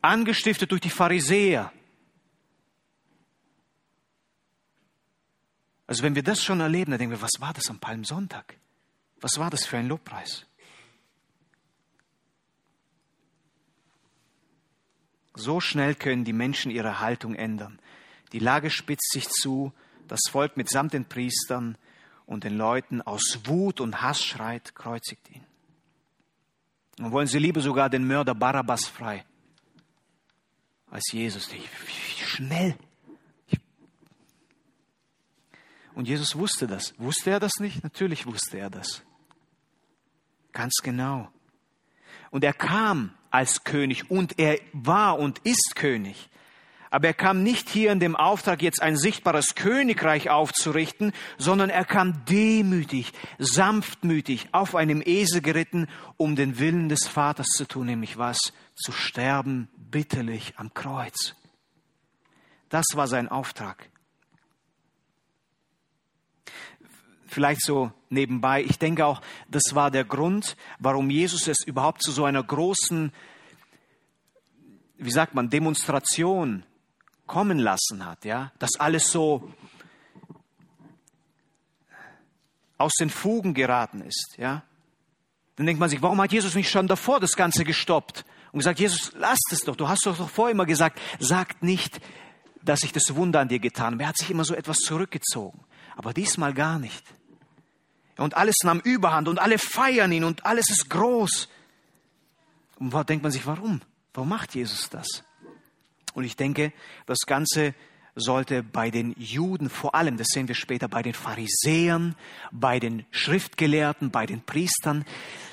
angestiftet 0.00 0.70
durch 0.70 0.80
die 0.80 0.90
Pharisäer. 0.90 1.72
Also 5.86 6.02
wenn 6.02 6.14
wir 6.14 6.22
das 6.22 6.44
schon 6.44 6.60
erleben, 6.60 6.90
dann 6.90 6.98
denken 6.98 7.16
wir, 7.16 7.22
was 7.22 7.40
war 7.40 7.54
das 7.54 7.68
am 7.68 7.78
Palmsonntag? 7.80 8.56
Was 9.20 9.38
war 9.38 9.50
das 9.50 9.64
für 9.64 9.78
ein 9.78 9.88
Lobpreis? 9.88 10.46
So 15.34 15.60
schnell 15.60 15.94
können 15.94 16.24
die 16.24 16.32
Menschen 16.32 16.70
ihre 16.70 17.00
Haltung 17.00 17.34
ändern. 17.34 17.78
Die 18.32 18.38
Lage 18.38 18.70
spitzt 18.70 19.12
sich 19.12 19.28
zu, 19.28 19.72
das 20.08 20.20
Volk 20.30 20.56
mitsamt 20.56 20.92
den 20.92 21.04
Priestern 21.04 21.78
und 22.28 22.44
den 22.44 22.58
Leuten 22.58 23.00
aus 23.00 23.40
Wut 23.44 23.80
und 23.80 24.02
Hass 24.02 24.22
schreit, 24.22 24.74
kreuzigt 24.74 25.30
ihn. 25.30 25.44
Und 26.98 27.10
wollen 27.10 27.26
sie 27.26 27.38
lieber 27.38 27.62
sogar 27.62 27.88
den 27.88 28.06
Mörder 28.06 28.34
Barabbas 28.34 28.86
frei 28.86 29.24
als 30.90 31.10
Jesus. 31.10 31.48
Schnell. 32.18 32.76
Und 35.94 36.06
Jesus 36.06 36.36
wusste 36.36 36.66
das. 36.66 36.94
Wusste 36.98 37.30
er 37.30 37.40
das 37.40 37.60
nicht? 37.60 37.82
Natürlich 37.82 38.26
wusste 38.26 38.58
er 38.58 38.68
das. 38.68 39.02
Ganz 40.52 40.74
genau. 40.82 41.32
Und 42.30 42.44
er 42.44 42.52
kam 42.52 43.14
als 43.30 43.64
König 43.64 44.10
und 44.10 44.38
er 44.38 44.60
war 44.74 45.18
und 45.18 45.38
ist 45.44 45.74
König. 45.76 46.28
Aber 46.90 47.08
er 47.08 47.14
kam 47.14 47.42
nicht 47.42 47.68
hier 47.68 47.92
in 47.92 48.00
dem 48.00 48.16
Auftrag, 48.16 48.62
jetzt 48.62 48.80
ein 48.82 48.96
sichtbares 48.96 49.54
Königreich 49.54 50.30
aufzurichten, 50.30 51.12
sondern 51.36 51.70
er 51.70 51.84
kam 51.84 52.24
demütig, 52.26 53.12
sanftmütig, 53.38 54.48
auf 54.52 54.74
einem 54.74 55.02
Esel 55.04 55.42
geritten, 55.42 55.88
um 56.16 56.36
den 56.36 56.58
Willen 56.58 56.88
des 56.88 57.06
Vaters 57.06 57.48
zu 57.48 57.66
tun, 57.66 57.86
nämlich 57.86 58.16
was? 58.16 58.38
Zu 58.74 58.92
sterben 58.92 59.68
bitterlich 59.76 60.54
am 60.56 60.72
Kreuz. 60.72 61.34
Das 62.68 62.84
war 62.94 63.06
sein 63.06 63.28
Auftrag. 63.28 63.90
Vielleicht 67.26 67.62
so 67.62 67.92
nebenbei, 68.08 68.62
ich 68.62 68.78
denke 68.78 69.04
auch, 69.04 69.20
das 69.50 69.74
war 69.74 69.90
der 69.90 70.04
Grund, 70.04 70.56
warum 70.78 71.10
Jesus 71.10 71.46
es 71.46 71.58
überhaupt 71.66 72.02
zu 72.02 72.10
so 72.10 72.24
einer 72.24 72.42
großen, 72.42 73.12
wie 74.96 75.10
sagt 75.10 75.34
man, 75.34 75.50
Demonstration 75.50 76.64
kommen 77.28 77.60
lassen 77.60 78.04
hat, 78.04 78.24
ja, 78.24 78.50
dass 78.58 78.80
alles 78.80 79.12
so 79.12 79.52
aus 82.76 82.92
den 82.98 83.10
Fugen 83.10 83.54
geraten 83.54 84.00
ist, 84.00 84.34
ja. 84.36 84.62
Dann 85.56 85.66
denkt 85.66 85.80
man 85.80 85.90
sich, 85.90 86.02
warum 86.02 86.20
hat 86.20 86.32
Jesus 86.32 86.54
nicht 86.54 86.70
schon 86.70 86.86
davor 86.86 87.20
das 87.20 87.32
Ganze 87.32 87.64
gestoppt 87.64 88.24
und 88.52 88.58
gesagt, 88.58 88.78
Jesus, 88.78 89.12
lass 89.16 89.38
es 89.50 89.60
doch, 89.60 89.76
du 89.76 89.88
hast 89.88 90.06
doch 90.06 90.28
vorher 90.28 90.52
immer 90.52 90.66
gesagt, 90.66 91.00
sagt 91.18 91.62
nicht, 91.62 92.00
dass 92.62 92.82
ich 92.82 92.92
das 92.92 93.14
Wunder 93.14 93.40
an 93.40 93.48
dir 93.48 93.58
getan 93.58 93.94
habe. 93.94 94.02
Er 94.04 94.08
hat 94.08 94.16
sich 94.16 94.30
immer 94.30 94.44
so 94.44 94.54
etwas 94.54 94.78
zurückgezogen, 94.78 95.60
aber 95.96 96.12
diesmal 96.12 96.54
gar 96.54 96.78
nicht. 96.78 97.04
Und 98.16 98.36
alles 98.36 98.56
nahm 98.64 98.80
Überhand 98.80 99.28
und 99.28 99.38
alle 99.38 99.58
feiern 99.58 100.10
ihn 100.12 100.24
und 100.24 100.44
alles 100.44 100.70
ist 100.70 100.90
groß. 100.90 101.48
Und 102.78 103.08
denkt 103.08 103.22
man 103.22 103.32
sich, 103.32 103.46
warum? 103.46 103.80
Warum 104.12 104.28
macht 104.28 104.54
Jesus 104.54 104.90
das? 104.90 105.24
Und 106.18 106.24
ich 106.24 106.34
denke, 106.34 106.72
das 107.06 107.18
Ganze 107.26 107.74
sollte 108.16 108.64
bei 108.64 108.90
den 108.90 109.14
Juden 109.16 109.70
vor 109.70 109.94
allem, 109.94 110.16
das 110.16 110.26
sehen 110.32 110.48
wir 110.48 110.56
später, 110.56 110.88
bei 110.88 111.00
den 111.00 111.14
Pharisäern, 111.14 112.16
bei 112.50 112.80
den 112.80 113.06
Schriftgelehrten, 113.12 114.10
bei 114.10 114.26
den 114.26 114.42
Priestern, 114.42 115.04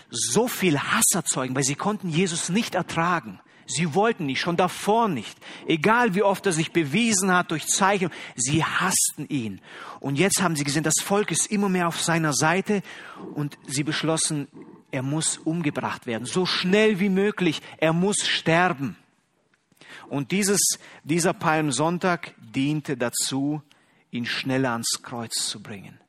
so 0.10 0.47
viel 0.47 0.80
Hass 0.80 1.06
erzeugen, 1.13 1.54
weil 1.54 1.63
sie 1.63 1.75
konnten 1.75 2.10
Jesus 2.10 2.49
nicht 2.49 2.73
ertragen. 2.73 3.39
Sie 3.67 3.93
wollten 3.93 4.25
nicht, 4.25 4.41
schon 4.41 4.58
davor 4.58 5.08
nicht. 5.08 5.38
Egal 5.67 6.15
wie 6.15 6.23
oft 6.23 6.43
er 6.47 6.51
sich 6.51 6.71
bewiesen 6.71 7.32
hat 7.32 7.51
durch 7.51 7.67
Zeichen, 7.67 8.10
sie 8.36 8.63
hassten 8.63 9.28
ihn. 9.30 9.62
Und 9.99 10.17
jetzt 10.17 10.41
haben 10.41 10.56
sie 10.56 10.63
gesehen, 10.63 10.82
das 10.82 10.99
Volk 10.99 11.30
ist 11.30 11.51
immer 11.51 11.69
mehr 11.69 11.88
auf 11.88 12.01
seiner 12.01 12.34
Seite 12.34 12.82
und 13.36 13.60
sie 13.67 13.84
beschlossen, 13.84 14.47
er 14.89 15.04
muss 15.04 15.38
umgebracht 15.38 16.08
werden, 16.08 16.25
so 16.25 16.47
schnell 16.47 16.99
wie 16.99 17.10
möglich, 17.10 17.62
er 17.78 17.93
muss 17.93 18.25
sterben. 18.25 18.97
Und 20.09 20.31
dieses, 20.31 20.61
dieser 21.03 21.33
Palmsonntag 21.33 22.33
diente 22.39 22.97
dazu, 22.97 23.61
ihn 24.11 24.25
schneller 24.25 24.71
ans 24.71 25.01
Kreuz 25.01 25.47
zu 25.47 25.61
bringen. 25.61 25.99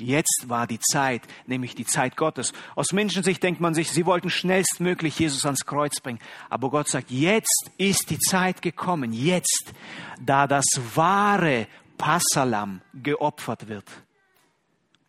Jetzt 0.00 0.44
war 0.46 0.66
die 0.66 0.80
Zeit, 0.80 1.22
nämlich 1.46 1.74
die 1.74 1.84
Zeit 1.84 2.16
Gottes. 2.16 2.52
Aus 2.74 2.92
Menschensicht 2.92 3.42
denkt 3.42 3.60
man 3.60 3.74
sich, 3.74 3.90
sie 3.90 4.06
wollten 4.06 4.30
schnellstmöglich 4.30 5.18
Jesus 5.18 5.44
ans 5.44 5.66
Kreuz 5.66 6.00
bringen. 6.00 6.20
Aber 6.48 6.70
Gott 6.70 6.88
sagt, 6.88 7.10
jetzt 7.10 7.70
ist 7.76 8.10
die 8.10 8.18
Zeit 8.18 8.62
gekommen, 8.62 9.12
jetzt, 9.12 9.72
da 10.20 10.46
das 10.46 10.64
wahre 10.94 11.66
Passalam 11.98 12.80
geopfert 12.94 13.68
wird. 13.68 13.84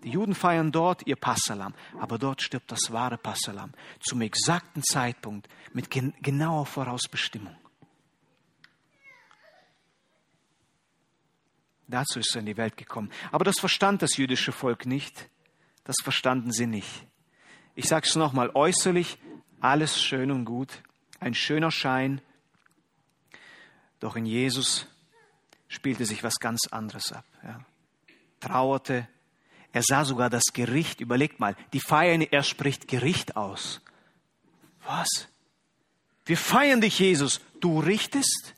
Die 0.04 0.10
Juden 0.10 0.34
feiern 0.34 0.72
dort 0.72 1.06
ihr 1.06 1.16
Passalam, 1.16 1.74
aber 2.00 2.18
dort 2.18 2.42
stirbt 2.42 2.72
das 2.72 2.92
wahre 2.92 3.18
Passalam 3.18 3.72
zum 4.00 4.22
exakten 4.22 4.84
Zeitpunkt 4.84 5.48
mit 5.74 5.90
gen 5.90 6.14
genauer 6.22 6.66
Vorausbestimmung. 6.66 7.56
Dazu 11.88 12.20
ist 12.20 12.34
er 12.36 12.40
in 12.40 12.46
die 12.46 12.58
Welt 12.58 12.78
gekommen. 12.78 13.12
Aber 13.32 13.44
das 13.44 13.60
verstand 13.60 14.02
das 14.02 14.16
jüdische 14.16 14.54
Volk 14.54 14.86
nicht. 14.86 15.30
Das 15.84 15.98
verstanden 16.02 16.52
sie 16.52 16.68
nicht. 16.68 17.06
Ich 17.76 17.88
sage 17.88 18.08
es 18.08 18.16
nochmal, 18.16 18.52
äußerlich 18.54 19.18
alles 19.60 20.02
schön 20.02 20.32
und 20.32 20.46
gut, 20.46 20.82
ein 21.20 21.34
schöner 21.34 21.70
Schein, 21.70 22.22
Doch 24.02 24.16
in 24.16 24.26
Jesus 24.26 24.88
spielte 25.68 26.06
sich 26.06 26.24
was 26.24 26.40
ganz 26.40 26.68
anderes 26.72 27.14
ab. 27.14 27.24
Ja. 27.44 27.64
Trauerte. 28.42 29.08
Er 29.74 29.84
sah 29.84 30.04
sogar 30.06 30.30
das 30.30 30.46
Gericht. 30.54 31.02
Überlegt 31.02 31.40
mal, 31.40 31.56
die 31.74 31.80
feiern, 31.80 32.22
er 32.22 32.44
spricht 32.44 32.88
Gericht 32.88 33.36
aus. 33.38 33.82
Was? 34.86 35.28
Wir 36.26 36.38
feiern 36.38 36.82
dich, 36.82 37.00
Jesus. 37.00 37.42
Du 37.60 37.80
richtest? 37.80 38.56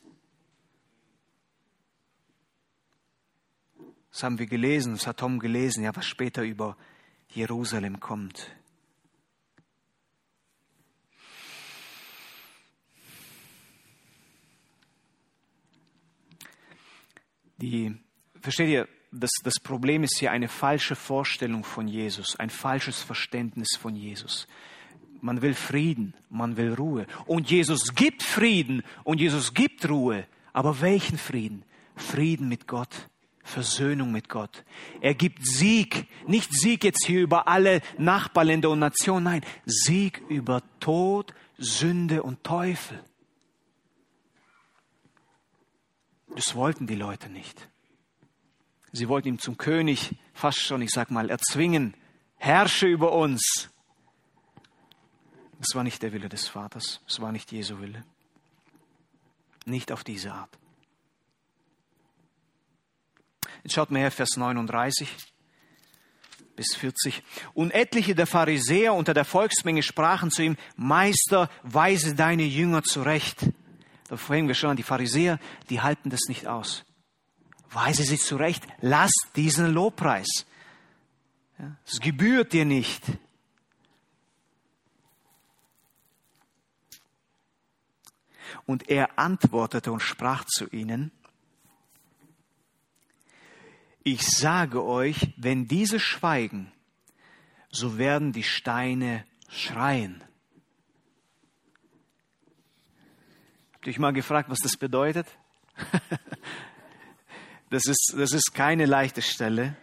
Das 4.10 4.22
haben 4.22 4.38
wir 4.38 4.46
gelesen, 4.46 4.92
das 4.92 5.08
hat 5.08 5.18
Tom 5.18 5.40
gelesen, 5.40 5.82
ja, 5.82 5.94
was 5.96 6.06
später 6.06 6.42
über 6.42 6.76
Jerusalem 7.30 7.98
kommt. 7.98 8.48
Die, 17.56 17.96
versteht 18.40 18.68
ihr, 18.68 18.88
das, 19.14 19.30
das 19.42 19.54
Problem 19.62 20.02
ist 20.02 20.18
hier 20.18 20.32
eine 20.32 20.48
falsche 20.48 20.96
Vorstellung 20.96 21.64
von 21.64 21.88
Jesus, 21.88 22.36
ein 22.36 22.50
falsches 22.50 23.02
Verständnis 23.02 23.76
von 23.78 23.94
Jesus. 23.94 24.46
Man 25.20 25.40
will 25.40 25.54
Frieden, 25.54 26.14
man 26.28 26.56
will 26.56 26.74
Ruhe. 26.74 27.06
Und 27.26 27.50
Jesus 27.50 27.94
gibt 27.94 28.22
Frieden 28.22 28.82
und 29.04 29.20
Jesus 29.20 29.54
gibt 29.54 29.88
Ruhe. 29.88 30.26
Aber 30.52 30.80
welchen 30.80 31.16
Frieden? 31.16 31.64
Frieden 31.96 32.48
mit 32.48 32.66
Gott. 32.66 33.08
Versöhnung 33.42 34.10
mit 34.10 34.28
Gott. 34.28 34.64
Er 35.00 35.14
gibt 35.14 35.46
Sieg, 35.46 36.08
nicht 36.26 36.52
Sieg 36.52 36.82
jetzt 36.82 37.06
hier 37.06 37.20
über 37.20 37.46
alle 37.46 37.82
Nachbarländer 37.98 38.70
und 38.70 38.78
Nationen, 38.78 39.24
nein, 39.24 39.44
Sieg 39.66 40.22
über 40.28 40.62
Tod, 40.80 41.34
Sünde 41.58 42.22
und 42.22 42.42
Teufel. 42.42 43.02
Das 46.34 46.54
wollten 46.54 46.86
die 46.86 46.96
Leute 46.96 47.28
nicht. 47.28 47.68
Sie 48.96 49.08
wollten 49.08 49.26
ihn 49.26 49.38
zum 49.40 49.58
König 49.58 50.14
fast 50.34 50.60
schon, 50.60 50.80
ich 50.80 50.92
sag 50.92 51.10
mal, 51.10 51.28
erzwingen. 51.28 51.94
Herrsche 52.36 52.86
über 52.86 53.10
uns. 53.10 53.68
Das 55.58 55.74
war 55.74 55.82
nicht 55.82 56.00
der 56.00 56.12
Wille 56.12 56.28
des 56.28 56.46
Vaters. 56.46 57.00
Es 57.08 57.20
war 57.20 57.32
nicht 57.32 57.50
Jesu 57.50 57.80
Wille. 57.80 58.04
Nicht 59.66 59.90
auf 59.90 60.04
diese 60.04 60.32
Art. 60.32 60.56
Jetzt 63.64 63.72
schaut 63.72 63.90
mal 63.90 63.98
her, 63.98 64.12
Vers 64.12 64.36
39 64.36 65.08
bis 66.54 66.76
40. 66.76 67.24
Und 67.52 67.72
etliche 67.72 68.14
der 68.14 68.28
Pharisäer 68.28 68.94
unter 68.94 69.12
der 69.12 69.24
Volksmenge 69.24 69.82
sprachen 69.82 70.30
zu 70.30 70.44
ihm, 70.44 70.56
Meister, 70.76 71.50
weise 71.64 72.14
deine 72.14 72.44
Jünger 72.44 72.84
zurecht. 72.84 73.40
Da 74.06 74.16
vorhin 74.16 74.46
wir 74.46 74.54
schon, 74.54 74.76
die 74.76 74.84
Pharisäer, 74.84 75.40
die 75.68 75.80
halten 75.80 76.10
das 76.10 76.28
nicht 76.28 76.46
aus. 76.46 76.84
Weise 77.70 78.04
sie 78.04 78.18
zurecht, 78.18 78.64
lass 78.80 79.12
diesen 79.36 79.72
Lobpreis. 79.72 80.46
Es 81.86 82.00
gebührt 82.00 82.52
dir 82.52 82.64
nicht. 82.64 83.02
Und 88.66 88.88
er 88.88 89.18
antwortete 89.18 89.92
und 89.92 90.00
sprach 90.00 90.44
zu 90.44 90.68
ihnen, 90.68 91.10
ich 94.02 94.26
sage 94.26 94.84
euch, 94.84 95.32
wenn 95.36 95.66
diese 95.66 95.98
schweigen, 95.98 96.70
so 97.70 97.98
werden 97.98 98.32
die 98.32 98.42
Steine 98.42 99.24
schreien. 99.48 100.22
Habt 103.72 103.86
ihr 103.86 103.90
euch 103.90 103.98
mal 103.98 104.12
gefragt, 104.12 104.50
was 104.50 104.60
das 104.60 104.76
bedeutet? 104.76 105.26
das, 107.74 107.86
ist, 107.86 108.14
das 108.16 108.30
ist 108.30 108.54
keine 108.54 108.86
leichte 108.86 109.20
Stelle. 109.20 109.76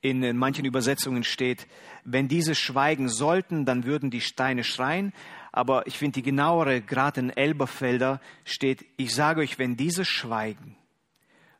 In 0.00 0.36
manchen 0.36 0.64
Übersetzungen 0.64 1.22
steht, 1.22 1.68
wenn 2.02 2.26
diese 2.26 2.56
schweigen 2.56 3.08
sollten, 3.08 3.64
dann 3.64 3.84
würden 3.84 4.10
die 4.10 4.20
Steine 4.20 4.64
schreien. 4.64 5.14
Aber 5.52 5.86
ich 5.86 5.96
finde 5.96 6.14
die 6.14 6.22
genauere, 6.22 6.82
gerade 6.82 7.20
in 7.20 7.30
Elberfelder 7.30 8.20
steht, 8.44 8.84
ich 8.96 9.14
sage 9.14 9.42
euch, 9.42 9.60
wenn 9.60 9.76
diese 9.76 10.04
schweigen, 10.04 10.76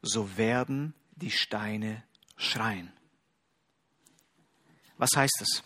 so 0.02 0.37
werden 0.37 0.92
die 1.14 1.30
Steine 1.30 2.02
schreien. 2.37 2.92
Was 4.98 5.10
heißt 5.16 5.37
das? 5.38 5.62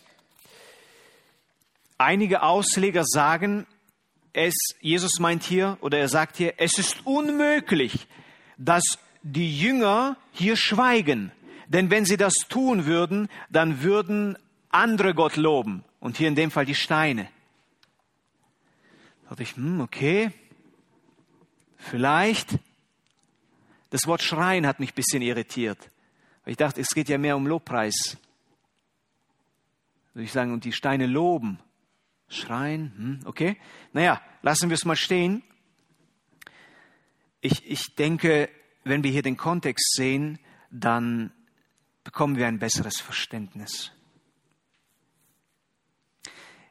Einige 1.99 2.43
Ausleger 2.43 3.03
sagen, 3.03 3.67
es, 4.31 4.55
Jesus 4.79 5.19
meint 5.19 5.43
hier, 5.43 5.77
oder 5.81 5.99
er 5.99 6.07
sagt 6.07 6.37
hier, 6.37 6.53
es 6.55 6.77
ist 6.77 7.05
unmöglich, 7.05 8.07
dass 8.57 8.97
die 9.21 9.59
Jünger 9.59 10.15
hier 10.31 10.55
schweigen. 10.55 11.33
Denn 11.67 11.91
wenn 11.91 12.05
sie 12.05 12.15
das 12.15 12.33
tun 12.47 12.85
würden, 12.85 13.27
dann 13.49 13.83
würden 13.83 14.37
andere 14.69 15.13
Gott 15.13 15.35
loben. 15.35 15.83
Und 15.99 16.15
hier 16.15 16.29
in 16.29 16.35
dem 16.35 16.51
Fall 16.51 16.65
die 16.65 16.73
Steine. 16.73 17.27
Da 19.23 19.31
dachte 19.31 19.43
ich, 19.43 19.57
hm, 19.57 19.81
okay, 19.81 20.31
vielleicht. 21.75 22.59
Das 23.89 24.07
Wort 24.07 24.21
schreien 24.21 24.65
hat 24.65 24.79
mich 24.79 24.93
ein 24.93 24.95
bisschen 24.95 25.21
irritiert. 25.21 25.91
Ich 26.45 26.55
dachte, 26.55 26.79
es 26.79 26.91
geht 26.95 27.09
ja 27.09 27.17
mehr 27.17 27.35
um 27.35 27.45
Lobpreis. 27.45 28.15
Würde 30.13 30.23
ich 30.23 30.31
sagen, 30.31 30.53
und 30.53 30.63
die 30.63 30.71
Steine 30.71 31.05
loben. 31.05 31.59
Schreien, 32.29 32.93
hm, 32.95 33.19
okay. 33.25 33.57
Naja, 33.91 34.21
lassen 34.41 34.69
wir 34.69 34.75
es 34.75 34.85
mal 34.85 34.95
stehen. 34.95 35.43
Ich, 37.41 37.65
ich 37.65 37.95
denke, 37.95 38.49
wenn 38.83 39.03
wir 39.03 39.11
hier 39.11 39.23
den 39.23 39.37
Kontext 39.37 39.95
sehen, 39.95 40.39
dann 40.71 41.31
bekommen 42.03 42.37
wir 42.37 42.47
ein 42.47 42.59
besseres 42.59 42.99
Verständnis. 42.99 43.91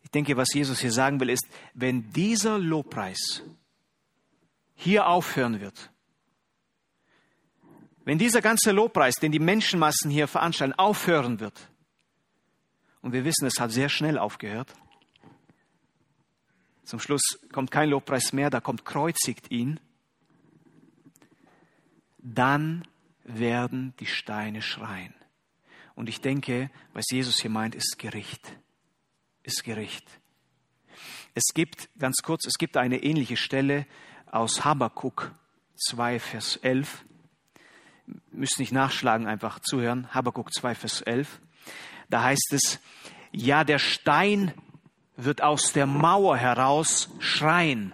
Ich 0.03 0.11
denke, 0.11 0.37
was 0.37 0.49
Jesus 0.55 0.81
hier 0.81 0.93
sagen 0.93 1.21
will, 1.21 1.29
ist, 1.29 1.47
wenn 1.75 2.13
dieser 2.13 2.59
Lobpreis 2.59 3.43
hier 4.75 5.07
aufhören 5.07 5.61
wird, 5.61 5.91
wenn 8.05 8.17
dieser 8.17 8.41
ganze 8.41 8.73
Lobpreis, 8.73 9.17
den 9.17 9.33
die 9.33 9.39
Menschenmassen 9.39 10.11
hier 10.11 10.29
veranstalten, 10.29 10.73
aufhören 10.79 11.41
wird, 11.41 11.69
und 13.03 13.13
wir 13.13 13.25
wissen, 13.25 13.47
es 13.47 13.61
hat 13.61 13.71
sehr 13.71 13.89
schnell 13.89 14.19
aufgehört, 14.19 14.73
zum 16.89 17.01
Schluss 17.01 17.39
kommt 17.53 17.71
kein 17.71 17.91
Lobpreis 17.91 18.33
mehr, 18.33 18.49
da 18.49 18.63
kommt 18.63 18.87
kreuzigt 18.87 19.51
ihn, 19.51 19.79
dann 22.17 22.89
werden 23.25 23.93
die 24.01 24.07
Steine 24.07 24.63
schreien. 24.63 25.13
Und 25.95 26.09
ich 26.09 26.23
denke, 26.23 26.71
was 26.95 27.05
Jesus 27.11 27.41
hier 27.41 27.51
meint, 27.51 27.75
ist 27.75 27.99
Gericht. 27.99 28.57
Ist 29.43 29.65
Gericht. 29.65 30.07
Es 31.35 31.53
gibt, 31.53 31.91
ganz 31.99 32.23
kurz, 32.23 32.47
es 32.47 32.55
gibt 32.55 32.79
eine 32.79 33.03
ähnliche 33.03 33.37
Stelle 33.37 33.87
aus 34.25 34.65
Habakuk 34.65 35.33
2, 35.77 36.19
Vers 36.19 36.57
11. 36.57 37.05
Müsst 38.31 38.59
nicht 38.59 38.73
nachschlagen, 38.73 39.27
einfach 39.27 39.61
zuhören. 39.61 40.15
Habakuk 40.15 40.55
2, 40.55 40.75
Vers 40.75 41.03
11. 41.03 41.39
Da 42.09 42.23
heißt 42.23 42.53
es, 42.53 42.81
ja, 43.31 43.65
der 43.65 43.79
Stein 43.79 44.55
wird 45.19 45.43
aus 45.43 45.73
der 45.73 45.87
Mauer 45.87 46.37
heraus 46.37 47.11
schreien 47.19 47.93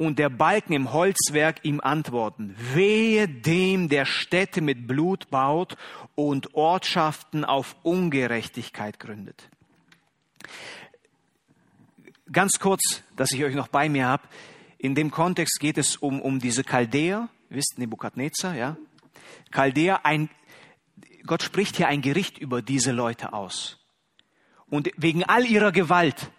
und 0.00 0.18
der 0.18 0.30
Balken 0.30 0.72
im 0.72 0.94
Holzwerk 0.94 1.62
ihm 1.62 1.80
antworten, 1.80 2.56
wehe 2.56 3.28
dem, 3.28 3.90
der 3.90 4.06
Städte 4.06 4.62
mit 4.62 4.86
Blut 4.86 5.28
baut 5.28 5.76
und 6.14 6.54
Ortschaften 6.54 7.44
auf 7.44 7.76
Ungerechtigkeit 7.82 8.98
gründet. 8.98 9.50
Ganz 12.32 12.60
kurz, 12.60 13.02
dass 13.16 13.32
ich 13.32 13.44
euch 13.44 13.54
noch 13.54 13.68
bei 13.68 13.90
mir 13.90 14.06
habe, 14.06 14.22
in 14.78 14.94
dem 14.94 15.10
Kontext 15.10 15.60
geht 15.60 15.76
es 15.76 15.96
um, 15.96 16.22
um 16.22 16.38
diese 16.38 16.64
Chaldäer, 16.64 17.28
wisst 17.50 17.78
Nebukadnezar, 17.78 18.54
ja? 18.54 18.76
Chaldäer, 19.50 20.06
ein, 20.06 20.30
Gott 21.26 21.42
spricht 21.42 21.76
hier 21.76 21.88
ein 21.88 22.00
Gericht 22.00 22.38
über 22.38 22.62
diese 22.62 22.92
Leute 22.92 23.34
aus. 23.34 23.79
Und 24.70 24.90
wegen 24.96 25.24
all 25.24 25.44
ihrer 25.44 25.72
Gewalt, 25.72 26.30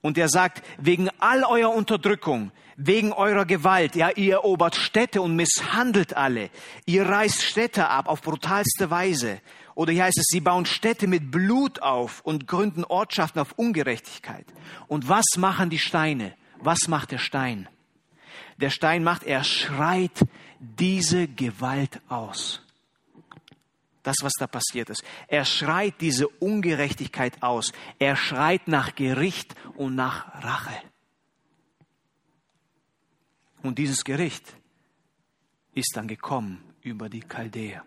und 0.00 0.18
er 0.18 0.28
sagt, 0.28 0.62
wegen 0.78 1.08
all 1.18 1.44
eurer 1.44 1.74
Unterdrückung, 1.74 2.52
wegen 2.76 3.12
eurer 3.12 3.46
Gewalt, 3.46 3.96
ja, 3.96 4.10
ihr 4.10 4.34
erobert 4.34 4.76
Städte 4.76 5.22
und 5.22 5.34
misshandelt 5.34 6.16
alle. 6.16 6.50
Ihr 6.84 7.06
reißt 7.06 7.42
Städte 7.42 7.88
ab 7.88 8.08
auf 8.08 8.20
brutalste 8.20 8.90
Weise. 8.90 9.40
Oder 9.74 9.92
hier 9.92 10.04
heißt 10.04 10.18
es, 10.18 10.26
sie 10.28 10.40
bauen 10.40 10.66
Städte 10.66 11.06
mit 11.06 11.30
Blut 11.30 11.82
auf 11.82 12.20
und 12.20 12.46
gründen 12.46 12.84
Ortschaften 12.84 13.40
auf 13.40 13.52
Ungerechtigkeit. 13.56 14.46
Und 14.88 15.08
was 15.08 15.24
machen 15.36 15.70
die 15.70 15.78
Steine? 15.78 16.34
Was 16.60 16.86
macht 16.86 17.10
der 17.10 17.18
Stein? 17.18 17.68
Der 18.58 18.70
Stein 18.70 19.02
macht, 19.02 19.24
er 19.24 19.42
schreit 19.42 20.26
diese 20.60 21.28
Gewalt 21.28 22.00
aus. 22.08 22.63
Das, 24.04 24.16
was 24.22 24.32
da 24.38 24.46
passiert 24.46 24.90
ist. 24.90 25.02
Er 25.26 25.44
schreit 25.44 26.00
diese 26.00 26.28
Ungerechtigkeit 26.28 27.42
aus. 27.42 27.72
Er 27.98 28.16
schreit 28.16 28.68
nach 28.68 28.94
Gericht 28.94 29.54
und 29.74 29.94
nach 29.94 30.44
Rache. 30.44 30.80
Und 33.62 33.78
dieses 33.78 34.04
Gericht 34.04 34.54
ist 35.72 35.92
dann 35.96 36.06
gekommen 36.06 36.62
über 36.82 37.08
die 37.08 37.20
Chaldäer. 37.20 37.82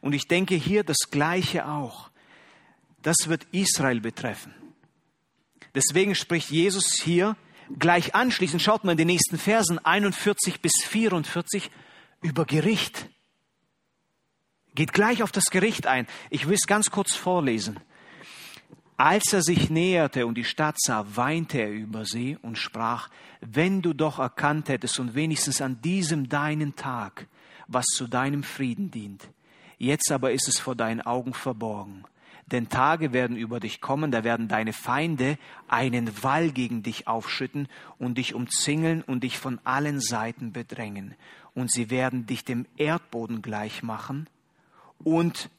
Und 0.00 0.12
ich 0.12 0.28
denke 0.28 0.54
hier 0.54 0.84
das 0.84 0.98
Gleiche 1.10 1.66
auch. 1.66 2.10
Das 3.00 3.28
wird 3.28 3.46
Israel 3.52 4.00
betreffen. 4.00 4.54
Deswegen 5.74 6.14
spricht 6.14 6.50
Jesus 6.50 7.00
hier 7.02 7.36
gleich 7.78 8.14
anschließend, 8.14 8.60
schaut 8.60 8.84
mal 8.84 8.92
in 8.92 8.98
den 8.98 9.06
nächsten 9.06 9.38
Versen 9.38 9.78
41 9.78 10.60
bis 10.60 10.72
44 10.84 11.70
über 12.20 12.44
Gericht. 12.44 13.08
Geht 14.74 14.92
gleich 14.94 15.22
auf 15.22 15.32
das 15.32 15.44
Gericht 15.50 15.86
ein. 15.86 16.06
Ich 16.30 16.46
will 16.48 16.54
es 16.54 16.66
ganz 16.66 16.90
kurz 16.90 17.14
vorlesen. 17.14 17.78
Als 18.96 19.32
er 19.32 19.42
sich 19.42 19.68
näherte 19.68 20.26
und 20.26 20.36
die 20.36 20.44
Stadt 20.44 20.76
sah, 20.78 21.04
weinte 21.14 21.58
er 21.58 21.70
über 21.70 22.04
sie 22.04 22.38
und 22.40 22.56
sprach, 22.56 23.08
wenn 23.40 23.82
du 23.82 23.92
doch 23.92 24.18
erkannt 24.18 24.68
hättest 24.68 24.98
und 25.00 25.14
wenigstens 25.14 25.60
an 25.60 25.80
diesem 25.82 26.28
deinen 26.28 26.76
Tag, 26.76 27.26
was 27.66 27.84
zu 27.86 28.06
deinem 28.06 28.42
Frieden 28.42 28.90
dient. 28.90 29.28
Jetzt 29.76 30.10
aber 30.12 30.32
ist 30.32 30.48
es 30.48 30.58
vor 30.58 30.76
deinen 30.76 31.00
Augen 31.00 31.34
verborgen. 31.34 32.04
Denn 32.46 32.68
Tage 32.68 33.12
werden 33.12 33.36
über 33.36 33.60
dich 33.60 33.80
kommen, 33.80 34.10
da 34.10 34.24
werden 34.24 34.48
deine 34.48 34.72
Feinde 34.72 35.38
einen 35.68 36.22
Wall 36.22 36.50
gegen 36.50 36.82
dich 36.82 37.08
aufschütten 37.08 37.68
und 37.98 38.18
dich 38.18 38.34
umzingeln 38.34 39.02
und 39.02 39.24
dich 39.24 39.38
von 39.38 39.58
allen 39.64 40.00
Seiten 40.00 40.52
bedrängen. 40.52 41.14
Und 41.54 41.70
sie 41.70 41.90
werden 41.90 42.26
dich 42.26 42.44
dem 42.44 42.66
Erdboden 42.76 43.42
gleich 43.42 43.82
machen 43.82 44.28
und 45.04 45.50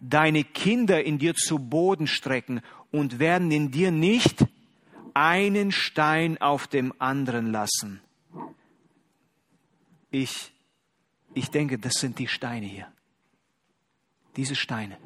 deine 0.00 0.44
Kinder 0.44 1.04
in 1.04 1.18
dir 1.18 1.34
zu 1.34 1.58
Boden 1.58 2.06
strecken 2.06 2.60
und 2.90 3.18
werden 3.18 3.50
in 3.50 3.70
dir 3.70 3.90
nicht 3.90 4.46
einen 5.14 5.72
Stein 5.72 6.40
auf 6.40 6.66
dem 6.66 6.92
anderen 6.98 7.50
lassen. 7.50 8.00
Ich, 10.10 10.52
ich 11.34 11.50
denke, 11.50 11.78
das 11.78 11.94
sind 11.94 12.18
die 12.18 12.28
Steine 12.28 12.66
hier. 12.66 12.90
Diese 14.36 14.54
Steine. 14.54 14.96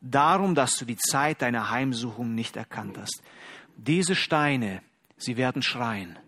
Darum, 0.00 0.54
dass 0.54 0.76
du 0.76 0.84
die 0.84 0.96
Zeit 0.96 1.42
deiner 1.42 1.70
Heimsuchung 1.70 2.34
nicht 2.34 2.56
erkannt 2.56 2.98
hast. 2.98 3.22
Diese 3.76 4.14
Steine, 4.14 4.82
sie 5.16 5.36
werden 5.36 5.62
schreien. 5.62 6.18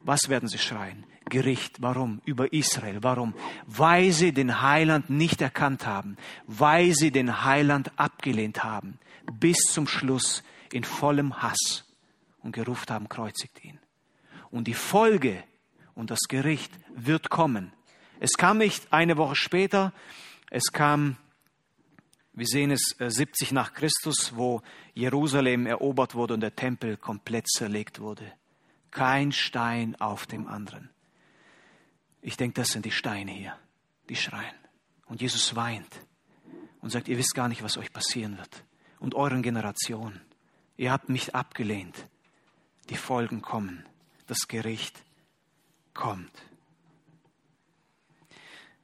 Was 0.00 0.28
werden 0.28 0.48
sie 0.48 0.58
schreien? 0.58 1.04
Gericht. 1.30 1.80
Warum? 1.80 2.20
Über 2.26 2.52
Israel. 2.52 2.98
Warum? 3.02 3.34
Weil 3.66 4.12
sie 4.12 4.32
den 4.32 4.60
Heiland 4.60 5.08
nicht 5.08 5.40
erkannt 5.40 5.86
haben, 5.86 6.16
weil 6.46 6.92
sie 6.92 7.10
den 7.10 7.44
Heiland 7.44 7.92
abgelehnt 7.96 8.62
haben, 8.62 8.98
bis 9.32 9.56
zum 9.70 9.86
Schluss 9.88 10.42
in 10.72 10.84
vollem 10.84 11.42
Hass 11.42 11.84
und 12.42 12.52
gerufen 12.52 12.90
haben, 12.90 13.08
kreuzigt 13.08 13.64
ihn. 13.64 13.78
Und 14.50 14.66
die 14.66 14.74
Folge 14.74 15.42
und 15.94 16.10
das 16.10 16.20
Gericht 16.28 16.72
wird 16.94 17.30
kommen. 17.30 17.72
Es 18.18 18.32
kam 18.32 18.58
nicht 18.58 18.92
eine 18.92 19.16
Woche 19.16 19.36
später, 19.36 19.92
es 20.50 20.72
kam, 20.72 21.16
wir 22.32 22.46
sehen 22.46 22.70
es 22.70 22.96
70 22.98 23.50
äh, 23.50 23.54
nach 23.54 23.72
Christus, 23.72 24.36
wo 24.36 24.62
Jerusalem 24.94 25.66
erobert 25.66 26.14
wurde 26.14 26.34
und 26.34 26.40
der 26.40 26.56
Tempel 26.56 26.96
komplett 26.96 27.48
zerlegt 27.48 28.00
wurde. 28.00 28.32
Kein 28.90 29.32
Stein 29.32 29.94
auf 30.00 30.26
dem 30.26 30.48
anderen. 30.48 30.90
Ich 32.22 32.36
denke, 32.36 32.60
das 32.60 32.68
sind 32.68 32.84
die 32.84 32.90
Steine 32.90 33.32
hier, 33.32 33.56
die 34.08 34.16
schreien. 34.16 34.54
Und 35.06 35.20
Jesus 35.22 35.56
weint 35.56 36.00
und 36.80 36.90
sagt, 36.90 37.08
ihr 37.08 37.18
wisst 37.18 37.34
gar 37.34 37.48
nicht, 37.48 37.62
was 37.62 37.76
euch 37.76 37.92
passieren 37.92 38.38
wird. 38.38 38.64
Und 38.98 39.14
euren 39.14 39.42
Generationen. 39.42 40.20
Ihr 40.76 40.92
habt 40.92 41.08
mich 41.08 41.34
abgelehnt. 41.34 42.06
Die 42.90 42.96
Folgen 42.96 43.40
kommen. 43.40 43.86
Das 44.26 44.46
Gericht 44.46 45.02
kommt. 45.94 46.30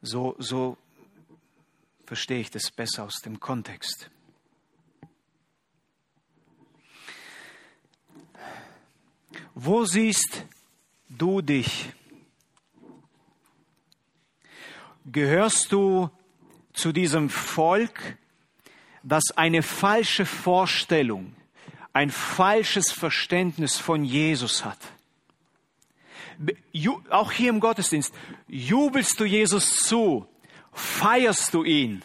So, 0.02 0.34
so 0.38 0.78
verstehe 2.04 2.40
ich 2.40 2.50
das 2.50 2.70
besser 2.70 3.04
aus 3.04 3.20
dem 3.20 3.40
Kontext. 3.40 4.10
Wo 9.54 9.84
siehst 9.84 10.44
du 11.08 11.40
dich 11.40 11.92
gehörst 15.10 15.72
du 15.72 16.10
zu 16.72 16.92
diesem 16.92 17.30
Volk, 17.30 18.18
das 19.02 19.30
eine 19.36 19.62
falsche 19.62 20.26
Vorstellung, 20.26 21.34
ein 21.92 22.10
falsches 22.10 22.92
Verständnis 22.92 23.78
von 23.78 24.04
Jesus 24.04 24.64
hat. 24.64 24.78
Auch 27.08 27.32
hier 27.32 27.48
im 27.48 27.60
Gottesdienst, 27.60 28.12
jubelst 28.46 29.18
du 29.18 29.24
Jesus 29.24 29.76
zu, 29.76 30.26
feierst 30.72 31.54
du 31.54 31.64
ihn. 31.64 32.02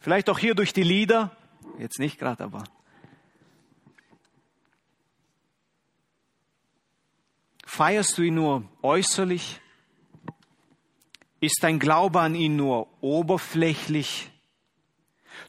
Vielleicht 0.00 0.28
auch 0.28 0.38
hier 0.38 0.54
durch 0.54 0.72
die 0.72 0.82
Lieder, 0.82 1.36
jetzt 1.78 2.00
nicht 2.00 2.18
gerade, 2.18 2.44
aber. 2.44 2.64
Feierst 7.64 8.18
du 8.18 8.22
ihn 8.22 8.34
nur 8.34 8.64
äußerlich? 8.82 9.60
Ist 11.40 11.58
dein 11.62 11.78
Glaube 11.78 12.20
an 12.20 12.34
ihn 12.34 12.56
nur 12.56 12.88
oberflächlich? 13.00 14.30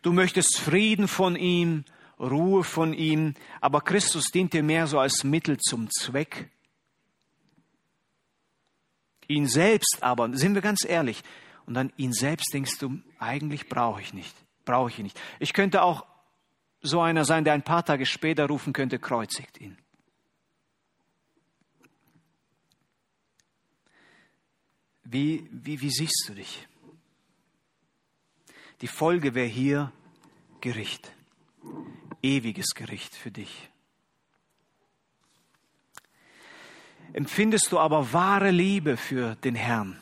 Du 0.02 0.14
möchtest 0.14 0.60
Frieden 0.60 1.08
von 1.08 1.36
ihm, 1.36 1.84
Ruhe 2.20 2.64
von 2.64 2.94
ihm, 2.94 3.34
aber 3.62 3.82
Christus 3.82 4.26
dient 4.26 4.54
dir 4.54 4.64
mehr 4.64 4.88
so 4.88 5.00
als 5.00 5.24
Mittel 5.24 5.58
zum 5.58 5.90
Zweck. 5.90 6.50
Ihn 9.28 9.48
selbst 9.48 10.00
aber, 10.02 10.36
sind 10.36 10.56
wir 10.56 10.62
ganz 10.62 10.84
ehrlich, 10.84 11.24
und 11.66 11.76
dann 11.76 11.94
ihn 11.98 12.14
selbst 12.14 12.54
denkst 12.54 12.78
du, 12.80 13.00
eigentlich 13.20 13.70
brauche 13.70 14.02
ich 14.02 14.14
nicht, 14.14 14.36
brauche 14.66 14.90
ich 14.90 15.00
ihn 15.00 15.04
nicht. 15.04 15.20
Ich 15.40 15.54
könnte 15.54 15.84
auch 15.84 16.06
so 16.82 17.02
einer 17.02 17.26
sein, 17.26 17.44
der 17.44 17.54
ein 17.54 17.64
paar 17.64 17.86
Tage 17.86 18.06
später 18.06 18.48
rufen 18.48 18.74
könnte, 18.74 19.00
kreuzigt 19.00 19.60
ihn. 19.62 19.78
Wie, 25.12 25.50
wie, 25.52 25.82
wie 25.82 25.90
siehst 25.90 26.26
du 26.28 26.36
dich? 26.36 26.68
Die 28.82 28.88
Folge 28.88 29.34
wäre 29.34 29.48
hier 29.48 29.92
Gericht, 30.62 31.12
ewiges 32.22 32.76
Gericht 32.76 33.16
für 33.16 33.32
dich. 33.32 33.72
Empfindest 37.14 37.72
du 37.72 37.80
aber 37.80 38.14
wahre 38.14 38.52
Liebe 38.52 38.98
für 38.98 39.34
den 39.38 39.56
Herrn? 39.56 40.00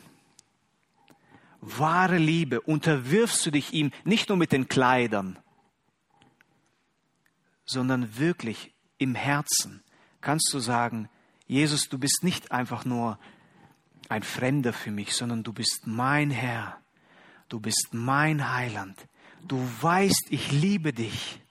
Wahre 1.62 2.18
Liebe, 2.18 2.60
unterwirfst 2.60 3.46
du 3.46 3.52
dich 3.52 3.72
ihm 3.72 3.92
nicht 4.04 4.28
nur 4.28 4.38
mit 4.38 4.52
den 4.52 4.68
Kleidern, 4.68 5.40
sondern 7.66 8.18
wirklich 8.18 8.74
im 8.98 9.16
Herzen 9.16 9.82
kannst 10.20 10.54
du 10.54 10.60
sagen, 10.60 11.08
Jesus, 11.46 11.88
du 11.88 11.98
bist 11.98 12.26
nicht 12.26 12.52
einfach 12.52 12.84
nur 12.84 13.18
ein 14.10 14.24
Fremder 14.24 14.74
für 14.74 14.92
mich, 14.92 15.14
sondern 15.14 15.44
du 15.44 15.54
bist 15.54 15.86
mein 15.86 16.32
Herr, 16.32 16.82
du 17.50 17.60
bist 17.60 17.90
mein 17.92 18.54
Heiland, 18.54 18.98
du 19.48 19.58
weißt, 19.82 20.28
ich 20.30 20.52
liebe 20.52 20.94
dich, 20.94 21.42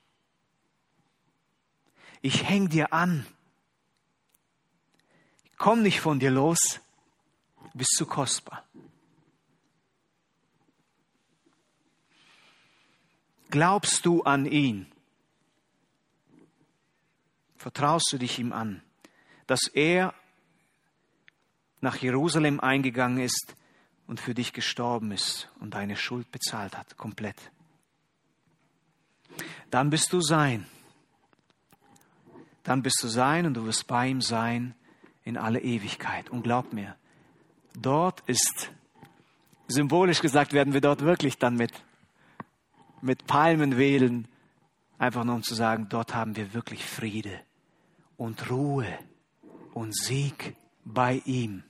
ich 2.22 2.48
häng 2.48 2.68
dir 2.68 2.92
an, 2.92 3.26
komm 5.59 5.82
nicht 5.82 6.00
von 6.00 6.18
dir 6.18 6.30
los, 6.30 6.80
du 7.72 7.78
bist 7.78 7.94
zu 7.96 8.07
kostbar. 8.07 8.64
Glaubst 13.50 14.04
du 14.04 14.22
an 14.22 14.44
ihn? 14.44 14.90
Vertraust 17.57 18.12
du 18.12 18.18
dich 18.18 18.38
ihm 18.38 18.52
an, 18.52 18.82
dass 19.46 19.68
er 19.68 20.14
nach 21.80 21.96
Jerusalem 21.96 22.60
eingegangen 22.60 23.18
ist 23.18 23.54
und 24.06 24.20
für 24.20 24.34
dich 24.34 24.52
gestorben 24.52 25.12
ist 25.12 25.48
und 25.60 25.74
deine 25.74 25.96
Schuld 25.96 26.30
bezahlt 26.30 26.76
hat, 26.76 26.96
komplett. 26.96 27.36
Dann 29.70 29.90
bist 29.90 30.12
du 30.12 30.20
sein. 30.20 30.66
Dann 32.62 32.82
bist 32.82 33.02
du 33.02 33.08
sein 33.08 33.46
und 33.46 33.54
du 33.54 33.64
wirst 33.64 33.86
bei 33.86 34.08
ihm 34.08 34.20
sein 34.20 34.74
in 35.24 35.36
alle 35.36 35.60
Ewigkeit. 35.60 36.30
Und 36.30 36.42
glaub 36.42 36.72
mir, 36.72 36.96
dort 37.74 38.22
ist, 38.26 38.70
symbolisch 39.68 40.20
gesagt, 40.20 40.52
werden 40.52 40.72
wir 40.72 40.80
dort 40.80 41.02
wirklich 41.02 41.38
dann 41.38 41.56
mit, 41.56 41.72
mit 43.02 43.26
Palmen 43.26 43.76
wählen, 43.76 44.28
einfach 44.98 45.24
nur 45.24 45.36
um 45.36 45.42
zu 45.42 45.54
sagen, 45.54 45.88
dort 45.88 46.14
haben 46.14 46.36
wir 46.36 46.54
wirklich 46.54 46.84
Friede 46.84 47.40
und 48.16 48.50
Ruhe 48.50 48.98
und 49.74 49.94
Sieg 49.94 50.56
bei 50.87 51.20
ihm. 51.24 51.64